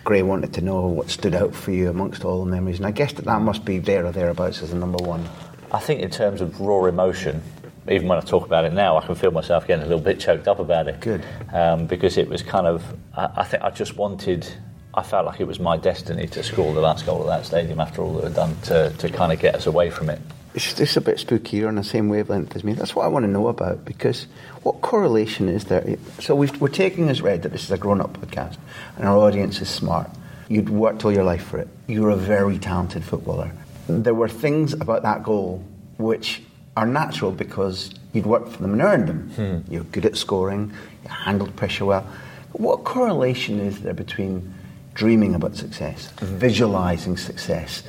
[0.04, 2.90] Gray wanted to know what stood out for you amongst all the memories, and I
[2.90, 5.26] guess that that must be there or thereabouts as the number one.
[5.72, 7.42] I think in terms of raw emotion,
[7.88, 10.18] even when I talk about it now, I can feel myself getting a little bit
[10.20, 11.00] choked up about it.
[11.00, 11.24] Good.
[11.52, 12.82] Um, because it was kind of,
[13.14, 14.46] I, I think I just wanted,
[14.94, 17.80] I felt like it was my destiny to score the last goal at that stadium
[17.80, 20.20] after all that had done to, to kind of get us away from it.
[20.54, 21.58] It's, it's a bit spooky.
[21.58, 22.72] You're on the same wavelength as me.
[22.72, 24.26] That's what I want to know about because
[24.62, 25.96] what correlation is there?
[26.20, 28.56] So we've, we're taking as read that this is a grown up podcast
[28.96, 30.10] and our audience is smart.
[30.48, 31.68] You'd worked all your life for it.
[31.86, 33.52] You're a very talented footballer.
[33.88, 35.62] There were things about that goal
[35.98, 36.42] which
[36.76, 39.30] are natural because you'd worked for them and earned them.
[39.30, 39.72] Hmm.
[39.72, 42.06] You're good at scoring, you handled pressure well.
[42.52, 44.54] But what correlation is there between
[44.94, 46.36] dreaming about success, mm-hmm.
[46.36, 47.82] visualizing success,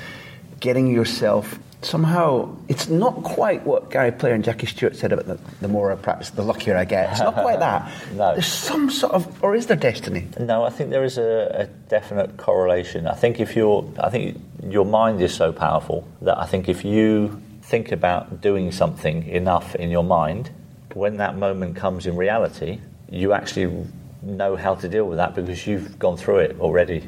[0.59, 5.39] getting yourself somehow it's not quite what Gary Player and Jackie Stewart said about the,
[5.61, 7.11] the more I practice, the luckier I get.
[7.11, 7.91] It's not quite that.
[8.15, 8.33] No.
[8.33, 10.27] There's some sort of, or is there destiny?
[10.39, 13.05] No, I think there is a, a definite correlation.
[13.05, 16.83] I think if you're, I think your mind is so powerful that I think if
[16.83, 20.49] you think about doing something enough in your mind,
[20.93, 23.85] when that moment comes in reality, you actually
[24.21, 27.03] know how to deal with that because you've gone through it already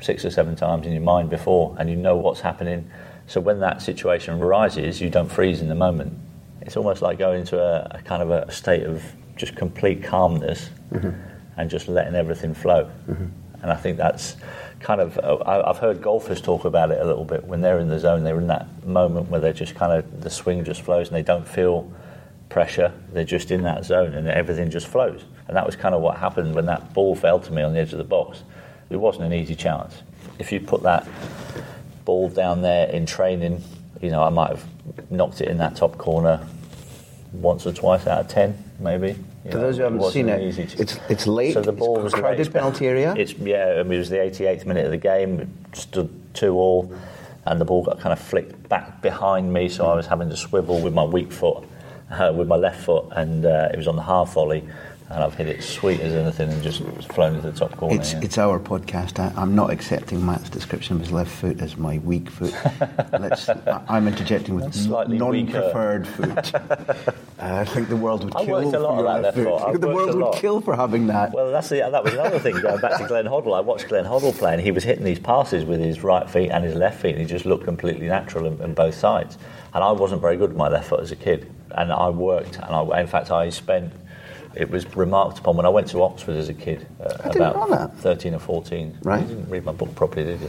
[0.00, 2.88] six or seven times in your mind before and you know what's happening.
[3.26, 6.16] So when that situation arises, you don't freeze in the moment.
[6.60, 9.02] It's almost like going into a, a kind of a state of
[9.34, 11.10] just complete calmness mm-hmm.
[11.56, 12.84] and just letting everything flow.
[13.08, 13.26] Mm-hmm.
[13.62, 14.36] And I think that's
[14.84, 17.44] kind of, uh, I've heard golfers talk about it a little bit.
[17.44, 20.28] When they're in the zone, they're in that moment where they're just kind of, the
[20.28, 21.90] swing just flows and they don't feel
[22.50, 22.92] pressure.
[23.10, 25.24] They're just in that zone and everything just flows.
[25.48, 27.80] And that was kind of what happened when that ball fell to me on the
[27.80, 28.42] edge of the box.
[28.90, 30.02] It wasn't an easy chance.
[30.38, 31.08] If you put that
[32.04, 33.64] ball down there in training,
[34.02, 34.64] you know, I might have
[35.10, 36.46] knocked it in that top corner
[37.32, 39.16] once or twice out of ten, maybe.
[39.50, 42.04] For know, those who haven't seen it, to- it's- it's late, So the ball it's
[42.04, 42.52] was crowded late.
[42.52, 43.14] penalty area.
[43.16, 45.40] It's yeah, I mean, it was the 88th minute of the game.
[45.40, 46.90] It stood two all,
[47.44, 50.36] and the ball got kind of flicked back behind me, so I was having to
[50.36, 51.62] swivel with my weak foot,
[52.10, 54.64] uh, with my left foot, and uh, it was on the half volley,
[55.10, 57.94] and I've hit it sweet as anything and just flown into the top corner.
[57.94, 58.20] It's, yeah.
[58.22, 59.18] it's our podcast.
[59.18, 62.54] I, I'm not accepting Matt's description of his left foot as my weak foot.
[63.12, 66.52] Let's, I- I'm interjecting with Slightly non-preferred foot.
[67.36, 69.80] Uh, I think the world would I kill for your that left foot.
[69.80, 71.32] The world would kill for having that.
[71.32, 72.58] Well, that's the, that was another thing.
[72.60, 75.18] Going back to Glenn Hoddle, I watched Glenn Hoddle play, and he was hitting these
[75.18, 78.46] passes with his right feet and his left feet, and he just looked completely natural
[78.46, 79.36] on, on both sides.
[79.74, 82.54] And I wasn't very good with my left foot as a kid, and I worked,
[82.54, 83.92] and I, in fact, I spent.
[84.56, 87.36] It was remarked upon when I went to Oxford as a kid, uh, I didn't
[87.36, 87.96] about know that.
[87.98, 88.98] 13 or 14.
[89.02, 89.20] Right.
[89.22, 90.48] You didn't read my book properly, did you?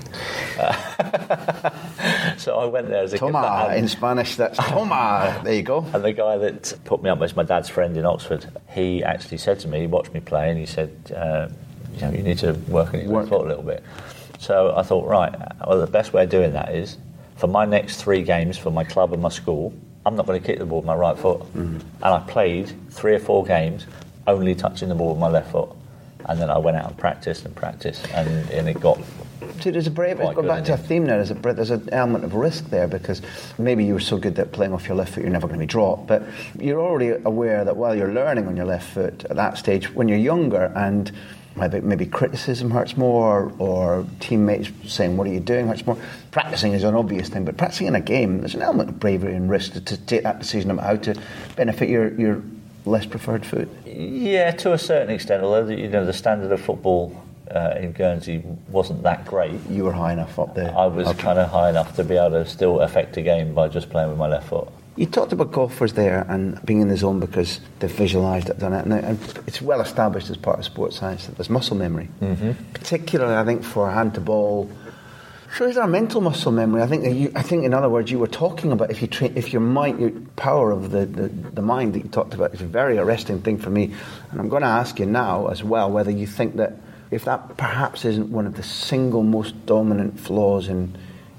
[0.60, 3.26] Uh, so I went there as a kid.
[3.26, 3.78] Toma kid.
[3.80, 4.36] in Spanish.
[4.36, 5.42] That's Toma.
[5.44, 5.86] There you go.
[5.94, 8.46] And the guy that put me up was my dad's friend in Oxford.
[8.72, 11.48] He actually said to me, he watched me play, and he said, uh,
[11.96, 13.84] you know, you need to work on your foot a little bit.
[14.40, 15.34] So I thought, right,
[15.66, 16.98] well, the best way of doing that is
[17.38, 19.74] for my next three games for my club and my school,
[20.06, 21.40] I'm not going to kick the ball with my right foot.
[21.40, 21.78] Mm-hmm.
[21.78, 23.86] And I played three or four games
[24.28, 25.70] only touching the ball with my left foot.
[26.28, 29.00] And then I went out and practiced and practiced, and, and it got
[29.62, 30.18] See, there's a brave.
[30.18, 31.24] Quite Go good, back to a theme there.
[31.24, 33.22] There's, a, there's an element of risk there because
[33.58, 35.64] maybe you were so good that playing off your left foot, you're never going to
[35.64, 36.08] be dropped.
[36.08, 36.24] But
[36.60, 40.08] you're already aware that while you're learning on your left foot at that stage, when
[40.08, 41.12] you're younger and
[41.56, 45.68] maybe, maybe criticism hurts more or teammates saying, What are you doing?
[45.68, 45.98] hurts more.
[46.32, 49.36] Practicing is an obvious thing, but practicing in a game, there's an element of bravery
[49.36, 51.20] and risk to, to take that decision about how to
[51.56, 52.42] benefit your, your
[52.86, 53.70] less preferred foot.
[53.86, 55.44] Yeah, to a certain extent.
[55.44, 57.16] Although the, you know the standard of football
[57.50, 60.76] uh, in Guernsey wasn't that great, You were high enough up there.
[60.78, 61.22] I was Okay.
[61.22, 64.10] kind of high enough to be able to still affect a game by just playing
[64.10, 64.68] with my left foot.
[64.96, 68.74] You talked about golfers there and being in the zone because they've visualised it, done
[68.74, 72.08] it, and it's well established as part of sports science that there's muscle memory.
[72.22, 72.52] Mm-hmm.
[72.74, 74.70] Particularly, I think for hand to ball.
[75.58, 76.82] So is there a mental muscle memory?
[76.82, 79.08] I think that you, I think in other words, you were talking about if you
[79.10, 82.54] train, if your mind, your power of the, the, the mind that you talked about
[82.54, 83.94] is a very arresting thing for me.
[84.32, 86.74] And I'm going to ask you now as well whether you think that
[87.12, 90.98] if that perhaps isn't one of the single most dominant flaws in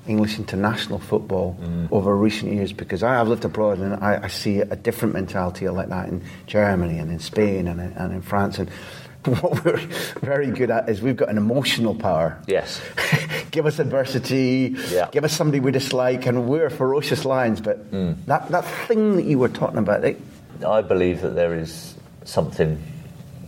[0.09, 1.57] English international football
[1.91, 5.69] over recent years because I have lived abroad and I, I see a different mentality
[5.69, 8.59] like that in Germany and in Spain and in, and in France.
[8.59, 8.69] And
[9.27, 9.79] what we're
[10.23, 12.41] very good at is we've got an emotional power.
[12.47, 12.81] Yes.
[13.51, 15.09] give us adversity, Yeah.
[15.11, 17.61] give us somebody we dislike, and we're ferocious lions.
[17.61, 18.13] But Hmm.
[18.27, 20.21] that, that thing that you were talking about, it,
[20.67, 21.95] I believe that there is
[22.25, 22.81] something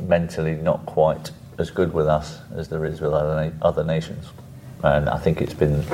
[0.01, 4.27] mentally not quite as good with us as there is with other, other nations.
[4.83, 5.85] And I think it's been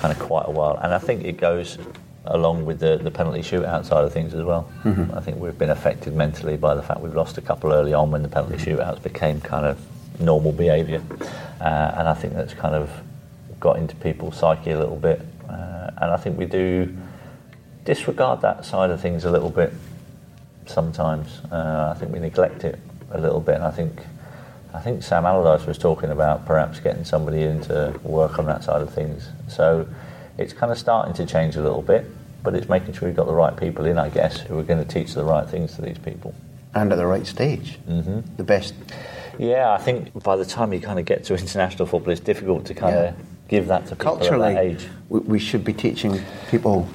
[0.00, 0.78] kind of quite a while.
[0.82, 1.78] And I think it goes
[2.24, 4.70] along with the, the penalty shootout side of things as well.
[5.14, 8.10] I think we've been affected mentally by the fact we've lost a couple early on
[8.10, 9.78] when the penalty shootouts became kind of
[10.20, 11.02] normal behaviour.
[11.60, 12.90] Uh, and I think that's kind of
[13.58, 15.20] got into people's psyche a little bit.
[15.48, 16.94] Uh, and I think we do
[17.84, 19.72] disregard that side of things a little bit
[20.66, 21.40] sometimes.
[21.50, 22.78] Uh, I think we neglect it
[23.10, 24.00] a little bit, and I think
[24.72, 28.62] I think Sam Allardyce was talking about perhaps getting somebody in to work on that
[28.64, 29.28] side of things.
[29.48, 29.86] So
[30.38, 32.06] it's kind of starting to change a little bit,
[32.42, 34.82] but it's making sure you've got the right people in, I guess, who are going
[34.84, 36.34] to teach the right things to these people.
[36.74, 38.20] and at the right stage, mm-hmm.
[38.36, 38.74] the best.
[39.38, 42.64] Yeah, I think by the time you kind of get to international football, it's difficult
[42.66, 43.02] to kind Yeah.
[43.08, 43.14] of
[43.48, 44.86] give that to people at that age.
[45.08, 46.88] we, should be teaching people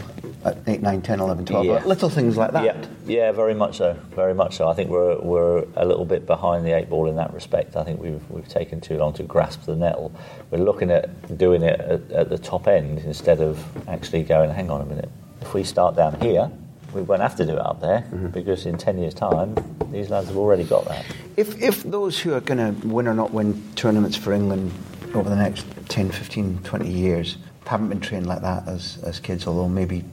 [0.46, 1.86] 8, 9, 10, 11, 12, Yeah.
[1.86, 2.64] little things like that.
[2.64, 4.68] Yeah, yeah, very much so, very much so.
[4.68, 7.76] I think we're we're a little bit behind the eight ball in that respect.
[7.76, 10.12] I think we've we've taken too long to grasp the nettle.
[10.52, 14.52] We're looking at doing it at, at the top end instead of actually going.
[14.52, 15.10] Hang on a minute.
[15.42, 16.52] If we start down here,
[16.94, 18.28] we won't have to do it up there mm-hmm.
[18.28, 19.56] because in ten years' time,
[19.92, 21.06] these lads have already got that.
[21.38, 24.72] If, if those who are going to win or not win tournaments for England
[25.14, 29.48] over the next 10, 15, 20 years haven't been trained like that as, as kids,
[29.48, 30.04] although maybe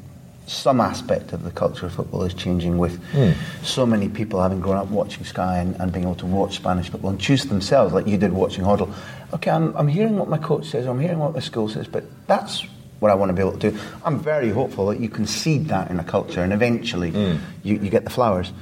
[0.46, 3.30] some aspect of the culture of football is changing with hmm.
[3.62, 6.90] so many people having grown up watching Sky and, and being able to watch Spanish
[6.90, 8.92] football and choose themselves, like you did watching Hoddle.
[9.32, 12.04] Okay, I'm, I'm hearing what my coach says, I'm hearing what the school says, but
[12.26, 12.66] that's
[12.98, 13.78] what I want to be able to do.
[14.04, 17.36] I'm very hopeful that you can seed that in a culture and eventually hmm.
[17.62, 18.52] you, you get the flowers.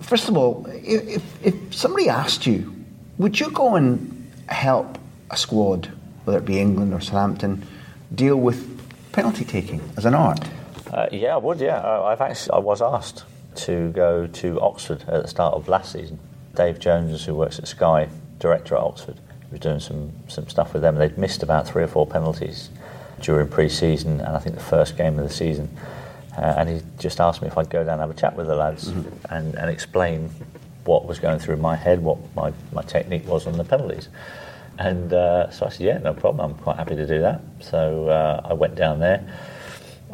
[0.00, 2.74] First of all, if, if somebody asked you,
[3.18, 4.98] would you go and help
[5.30, 5.90] a squad,
[6.24, 7.64] whether it be England or Southampton,
[8.14, 8.68] deal with
[9.12, 10.40] penalty taking as an art?
[10.92, 11.60] Uh, yeah, I would.
[11.60, 13.24] Yeah, I, I've actually I was asked
[13.54, 16.18] to go to Oxford at the start of last season.
[16.54, 19.18] Dave Jones, who works at Sky, director at Oxford,
[19.50, 20.96] was doing some some stuff with them.
[20.96, 22.68] They'd missed about three or four penalties
[23.20, 25.74] during pre-season, and I think the first game of the season.
[26.36, 28.46] Uh, and he just asked me if I'd go down and have a chat with
[28.46, 28.88] the lads
[29.28, 30.30] and, and explain
[30.84, 34.08] what was going through my head, what my, my technique was on the penalties.
[34.78, 36.52] And uh, so I said, yeah, no problem.
[36.52, 37.42] I'm quite happy to do that.
[37.60, 39.22] So uh, I went down there.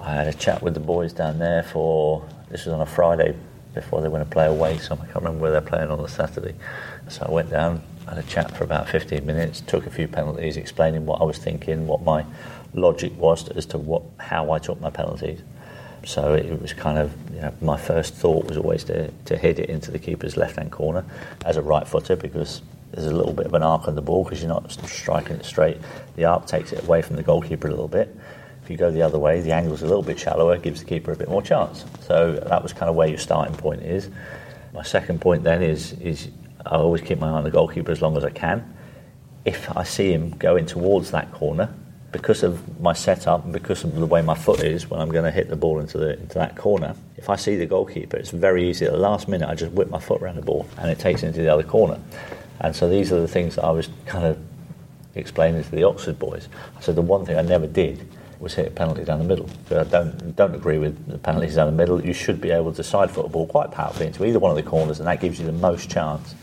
[0.08, 3.36] I had a chat with the boys down there for this was on a Friday
[3.74, 6.08] before they went to play away, so I can't remember where they're playing on the
[6.08, 6.54] Saturday.
[7.08, 10.56] So I went down, had a chat for about 15 minutes, took a few penalties,
[10.56, 12.24] explaining what I was thinking, what my
[12.72, 15.42] logic was as to what how I took my penalties.
[16.06, 19.58] So it was kind of you know, my first thought was always to, to hit
[19.58, 21.04] it into the keeper's left hand corner
[21.44, 24.24] as a right footer because there's a little bit of an arc on the ball
[24.24, 25.76] because you're not striking it straight.
[26.16, 28.16] The arc takes it away from the goalkeeper a little bit.
[28.68, 31.10] If you go the other way, the angle's a little bit shallower, gives the keeper
[31.10, 31.86] a bit more chance.
[32.02, 34.10] So that was kind of where your starting point is.
[34.74, 36.28] My second point then is is
[36.66, 38.76] I always keep my eye on the goalkeeper as long as I can.
[39.46, 41.74] If I see him going towards that corner,
[42.12, 45.24] because of my setup and because of the way my foot is when I'm going
[45.24, 48.32] to hit the ball into the into that corner, if I see the goalkeeper, it's
[48.32, 48.84] very easy.
[48.84, 51.22] At the last minute, I just whip my foot around the ball and it takes
[51.22, 51.98] it into the other corner.
[52.60, 54.38] And so these are the things that I was kind of
[55.14, 56.50] explaining to the Oxford boys.
[56.76, 58.06] I said the one thing I never did
[58.40, 59.48] was hit a penalty down the middle.
[59.68, 62.04] So I don't don't agree with the penalties down the middle.
[62.04, 64.56] You should be able to side foot a ball quite powerfully into either one of
[64.56, 66.34] the corners, and that gives you the most chance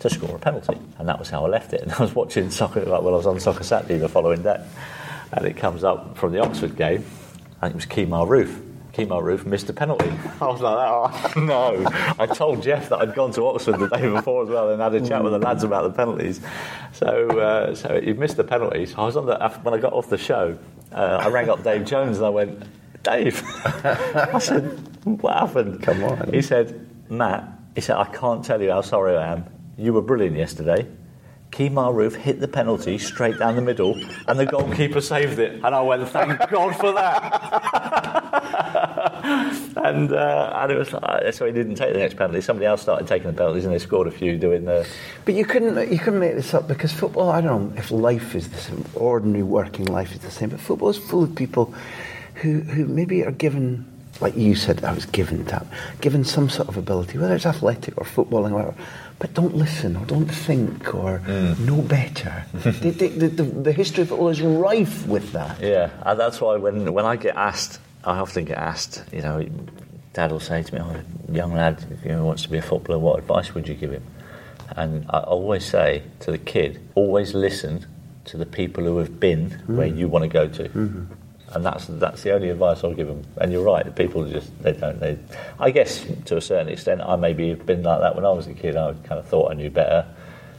[0.00, 0.78] to score a penalty.
[0.98, 1.80] And that was how I left it.
[1.82, 4.64] And I was watching soccer like when I was on Soccer Saturday the following day,
[5.32, 7.04] and it comes up from the Oxford game.
[7.60, 8.71] Think it was Kemar Roofe.
[8.92, 10.10] Kemar Roofe missed a penalty.
[10.40, 11.86] I was like, oh no.
[12.18, 14.94] I told Jeff that I'd gone to Oxford the day before as well and had
[14.94, 16.40] a chat with the lads about the penalties.
[16.92, 18.94] So, uh, so he missed the penalties.
[18.96, 20.58] I was on the, when I got off the show,
[20.92, 22.62] uh, I rang up Dave Jones and I went,
[23.02, 24.62] Dave, I said,
[25.04, 25.82] what happened?
[25.82, 26.32] Come on.
[26.32, 29.44] He said, Matt, he said, I can't tell you how sorry I am.
[29.76, 30.86] You were brilliant yesterday.
[31.52, 33.94] Kemar Roofe hit the penalty straight down the middle,
[34.26, 35.56] and the goalkeeper saved it.
[35.62, 37.81] And I went, thank God for that.
[39.76, 42.40] and uh, and it was like, so he didn't take the next penalty.
[42.40, 44.86] Somebody else started taking the penalties, and they scored a few doing the.
[45.24, 47.30] But you couldn't you couldn't make this up because football.
[47.30, 50.58] I don't know if life is the same, ordinary working life is the same, but
[50.58, 51.72] football is full of people
[52.36, 53.86] who who maybe are given,
[54.20, 55.66] like you said, I was given that,
[56.00, 58.74] given some sort of ability, whether it's athletic or footballing, or whatever.
[59.20, 61.20] But don't listen or don't think or
[61.60, 62.44] know better.
[62.54, 65.60] the, the, the, the, the history of football is rife with that.
[65.60, 69.04] Yeah, and that's why when when I get asked, I often get asked.
[69.12, 69.48] You know,
[70.12, 71.00] Dad will say to me, "Oh,
[71.32, 74.04] young lad, if he wants to be a footballer, what advice would you give him?"
[74.76, 77.86] And I always say to the kid, always listen
[78.24, 79.96] to the people who have been where mm.
[79.96, 80.64] you want to go to.
[80.64, 81.04] Mm-hmm.
[81.54, 83.22] And that's that's the only advice I'll give them.
[83.36, 84.98] And you're right, the people just they don't.
[84.98, 85.18] They,
[85.58, 88.46] I guess to a certain extent, I maybe have been like that when I was
[88.46, 88.76] a kid.
[88.76, 90.06] I kind of thought I knew better,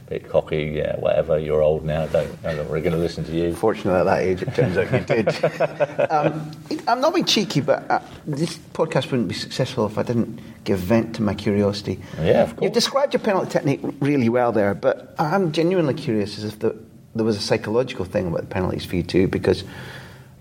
[0.08, 1.38] bit cocky, yeah, whatever.
[1.38, 2.06] You're old now.
[2.06, 3.54] Don't not really going to listen to you.
[3.54, 6.10] Fortunately, at that age, it turns out you did.
[6.10, 6.50] um,
[6.86, 10.78] I'm not being cheeky, but uh, this podcast wouldn't be successful if I didn't give
[10.78, 12.00] vent to my curiosity.
[12.18, 12.62] Yeah, of course.
[12.64, 16.76] You've described your penalty technique really well there, but I'm genuinely curious as if the,
[17.14, 19.64] there was a psychological thing about the penalties for you too, because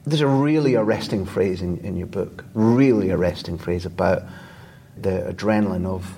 [0.05, 4.23] there's a really arresting phrase in, in your book, really arresting phrase about
[4.97, 6.13] the adrenaline of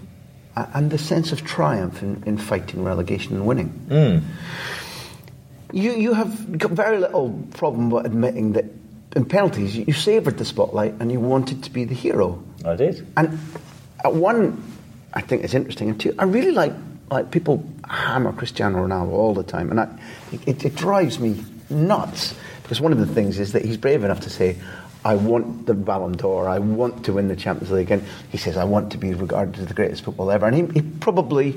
[0.55, 3.69] and the sense of triumph in, in fighting relegation and winning.
[3.89, 4.23] Mm.
[5.71, 8.65] You, you have got very little problem with admitting that
[9.15, 12.43] in penalties you, you savoured the spotlight and you wanted to be the hero.
[12.63, 13.05] I did.
[13.17, 13.39] And
[14.03, 14.63] at one,
[15.13, 16.73] I think it's interesting, and two, I really like
[17.11, 19.87] like people hammer Cristiano Ronaldo all the time, and I,
[20.47, 22.33] it, it drives me nuts
[22.63, 24.57] because one of the things is that he's brave enough to say,
[25.05, 28.57] "I want the Ballon d'Or, I want to win the Champions League," and he says,
[28.57, 31.55] "I want to be regarded as the greatest football ever," and he, he probably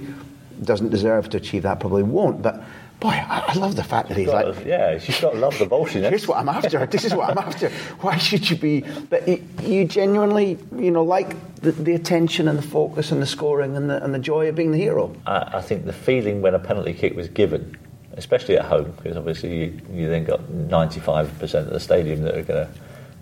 [0.63, 2.63] doesn't deserve to achieve that, probably won't, but.
[3.01, 5.39] Boy, I, I love the fact that he's Got like, to- yeah, she's got to
[5.39, 6.03] love the bullshit.
[6.03, 6.85] Here's what I'm after.
[6.85, 7.69] This is what I'm after.
[8.01, 8.81] Why should you be?
[9.09, 13.27] But y- you genuinely, you know, like the, the attention and the focus and the
[13.27, 15.15] scoring and the, and the joy of being the hero.
[15.29, 17.77] I, I think the feeling when a penalty kick was given,
[18.15, 22.43] especially at home, because obviously you, you then got 95% of the stadium that are
[22.43, 22.73] going to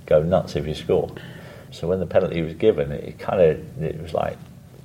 [0.07, 1.11] go nuts if you score.
[1.71, 4.39] So when the penalty was given, it, it kind of it was like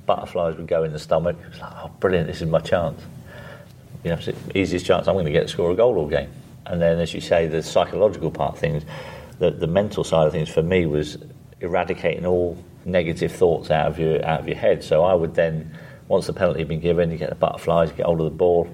[0.04, 1.36] butterflies would go in the stomach.
[1.40, 2.26] It was like, oh, brilliant!
[2.26, 3.00] This is my chance.
[4.04, 6.08] You know, it's the easiest chance I'm going to get to score a goal all
[6.08, 6.30] game.
[6.66, 8.84] And then, as you say, the psychological part of things,
[9.38, 11.18] the, the mental side of things for me was
[11.60, 14.82] eradicating all negative thoughts out of your out of your head.
[14.82, 15.76] So I would then,
[16.08, 18.36] once the penalty had been given, you get the butterflies, you get hold of the
[18.36, 18.68] ball,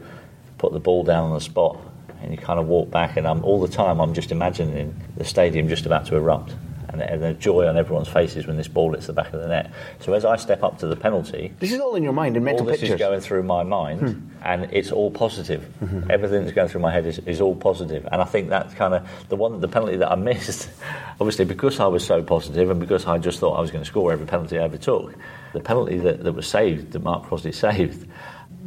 [0.56, 1.78] put the ball down on the spot,
[2.22, 3.16] and you kind of walk back.
[3.16, 6.54] And I'm all the time I'm just imagining the stadium just about to erupt.
[6.90, 9.48] And, and the joy on everyone's faces when this ball hits the back of the
[9.48, 9.70] net.
[10.00, 12.44] So as I step up to the penalty, This is all in your mind in
[12.44, 12.94] mental all this pictures.
[12.94, 14.28] is going through my mind, hmm.
[14.42, 15.68] and it's all positive.
[15.82, 16.10] Mm-hmm.
[16.10, 18.94] Everything that's going through my head is, is all positive, and I think that's kind
[18.94, 20.70] of the one, the penalty that I missed.
[21.20, 23.88] Obviously, because I was so positive, and because I just thought I was going to
[23.88, 25.14] score every penalty I ever took,
[25.52, 28.08] the penalty that, that was saved, that Mark Crossley saved,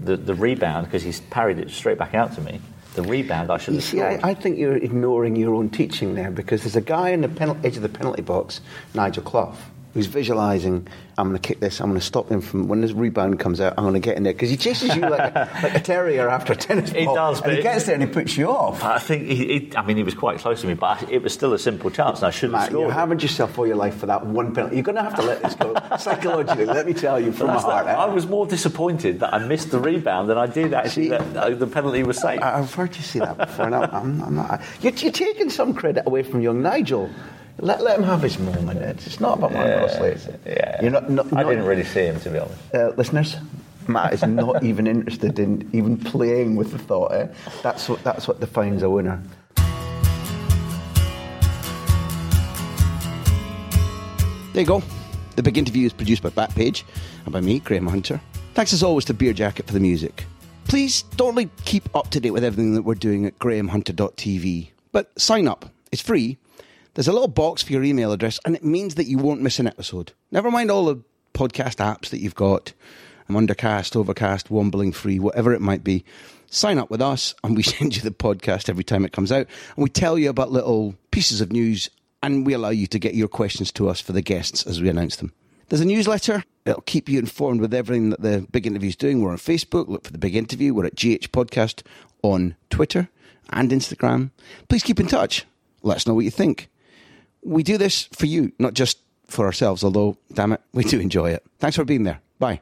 [0.04, 2.60] the, the rebound because he's parried it straight back out to me.
[2.94, 4.20] The rebound I should have see, scored.
[4.24, 7.58] I, I think you're ignoring your own teaching there because there's a guy in the
[7.64, 8.60] edge of the penalty box,
[8.94, 9.56] Nigel Clough,
[9.94, 10.88] who's visualising,
[11.18, 13.60] I'm going to kick this, I'm going to stop him from, when this rebound comes
[13.60, 14.34] out, I'm going to get in there.
[14.34, 17.00] Because he chases you like a, like a terrier after a tennis ball.
[17.00, 18.84] He does, but he gets there and he puts you off.
[18.84, 21.34] I think he, he, I mean he was quite close to me, but it was
[21.34, 22.92] still a simple chance, and I should have Matt, you scored.
[22.92, 22.94] it.
[22.94, 24.76] hammered yourself all your life for that one penalty.
[24.78, 26.66] You're going to have to let this go psychologically.
[26.66, 27.88] Let me tell you from my heart.
[27.88, 27.92] eh?
[27.94, 31.36] I was more disappointed that I missed the rebound than I did actually See- that
[31.38, 32.42] uh, the penalty was saved.
[32.42, 34.62] I- I've heard you say that before, and I'm, I'm, I'm not.
[34.82, 37.10] You're, you're taking some credit away from young Nigel.
[37.62, 38.80] Let, let him have his moment.
[38.80, 40.10] It's, it's not about Mark Crossley.
[40.10, 42.60] It's, yeah, You're not, not, I not- didn't really see him to be honest.
[42.76, 43.36] uh, listeners.
[43.88, 47.14] Matt is not even interested in even playing with the thought.
[47.14, 47.28] Eh?
[47.64, 49.22] That's what that's what defines a winner.
[54.54, 54.84] There you go.
[55.38, 56.84] The big interview is produced by Backpage
[57.24, 58.20] and by me, Graham Hunter.
[58.54, 60.26] Thanks as always to Beer Jacket for the music.
[60.66, 65.10] Please don't only keep up to date with everything that we're doing at grahamhunter.tv, but
[65.20, 65.66] sign up.
[65.94, 66.38] It's free.
[66.94, 69.60] There's a little box for your email address, and it means that you won't miss
[69.60, 70.12] an episode.
[70.30, 71.02] Never mind all the
[71.34, 72.74] podcast apps that you've got.
[73.30, 76.04] I'm Undercast, Overcast, Wombling Free, whatever it might be.
[76.48, 79.48] Sign up with us, and we send you the podcast every time it comes out.
[79.78, 81.90] And we tell you about little pieces of news,
[82.22, 84.90] and we allow you to get your questions to us for the guests as we
[84.90, 85.32] announce them.
[85.70, 86.44] There's a newsletter.
[86.66, 89.22] It'll keep you informed with everything that the Big Interview's doing.
[89.22, 89.88] We're on Facebook.
[89.88, 90.74] Look for the Big Interview.
[90.74, 91.84] We're at GH Podcast
[92.22, 93.08] on Twitter
[93.50, 94.32] and Instagram.
[94.68, 95.46] Please keep in touch.
[95.84, 96.68] Let us know what you think.
[97.44, 101.32] We do this for you, not just for ourselves, although, damn it, we do enjoy
[101.32, 101.44] it.
[101.60, 102.22] Thanks for being there.
[102.40, 102.62] Bye.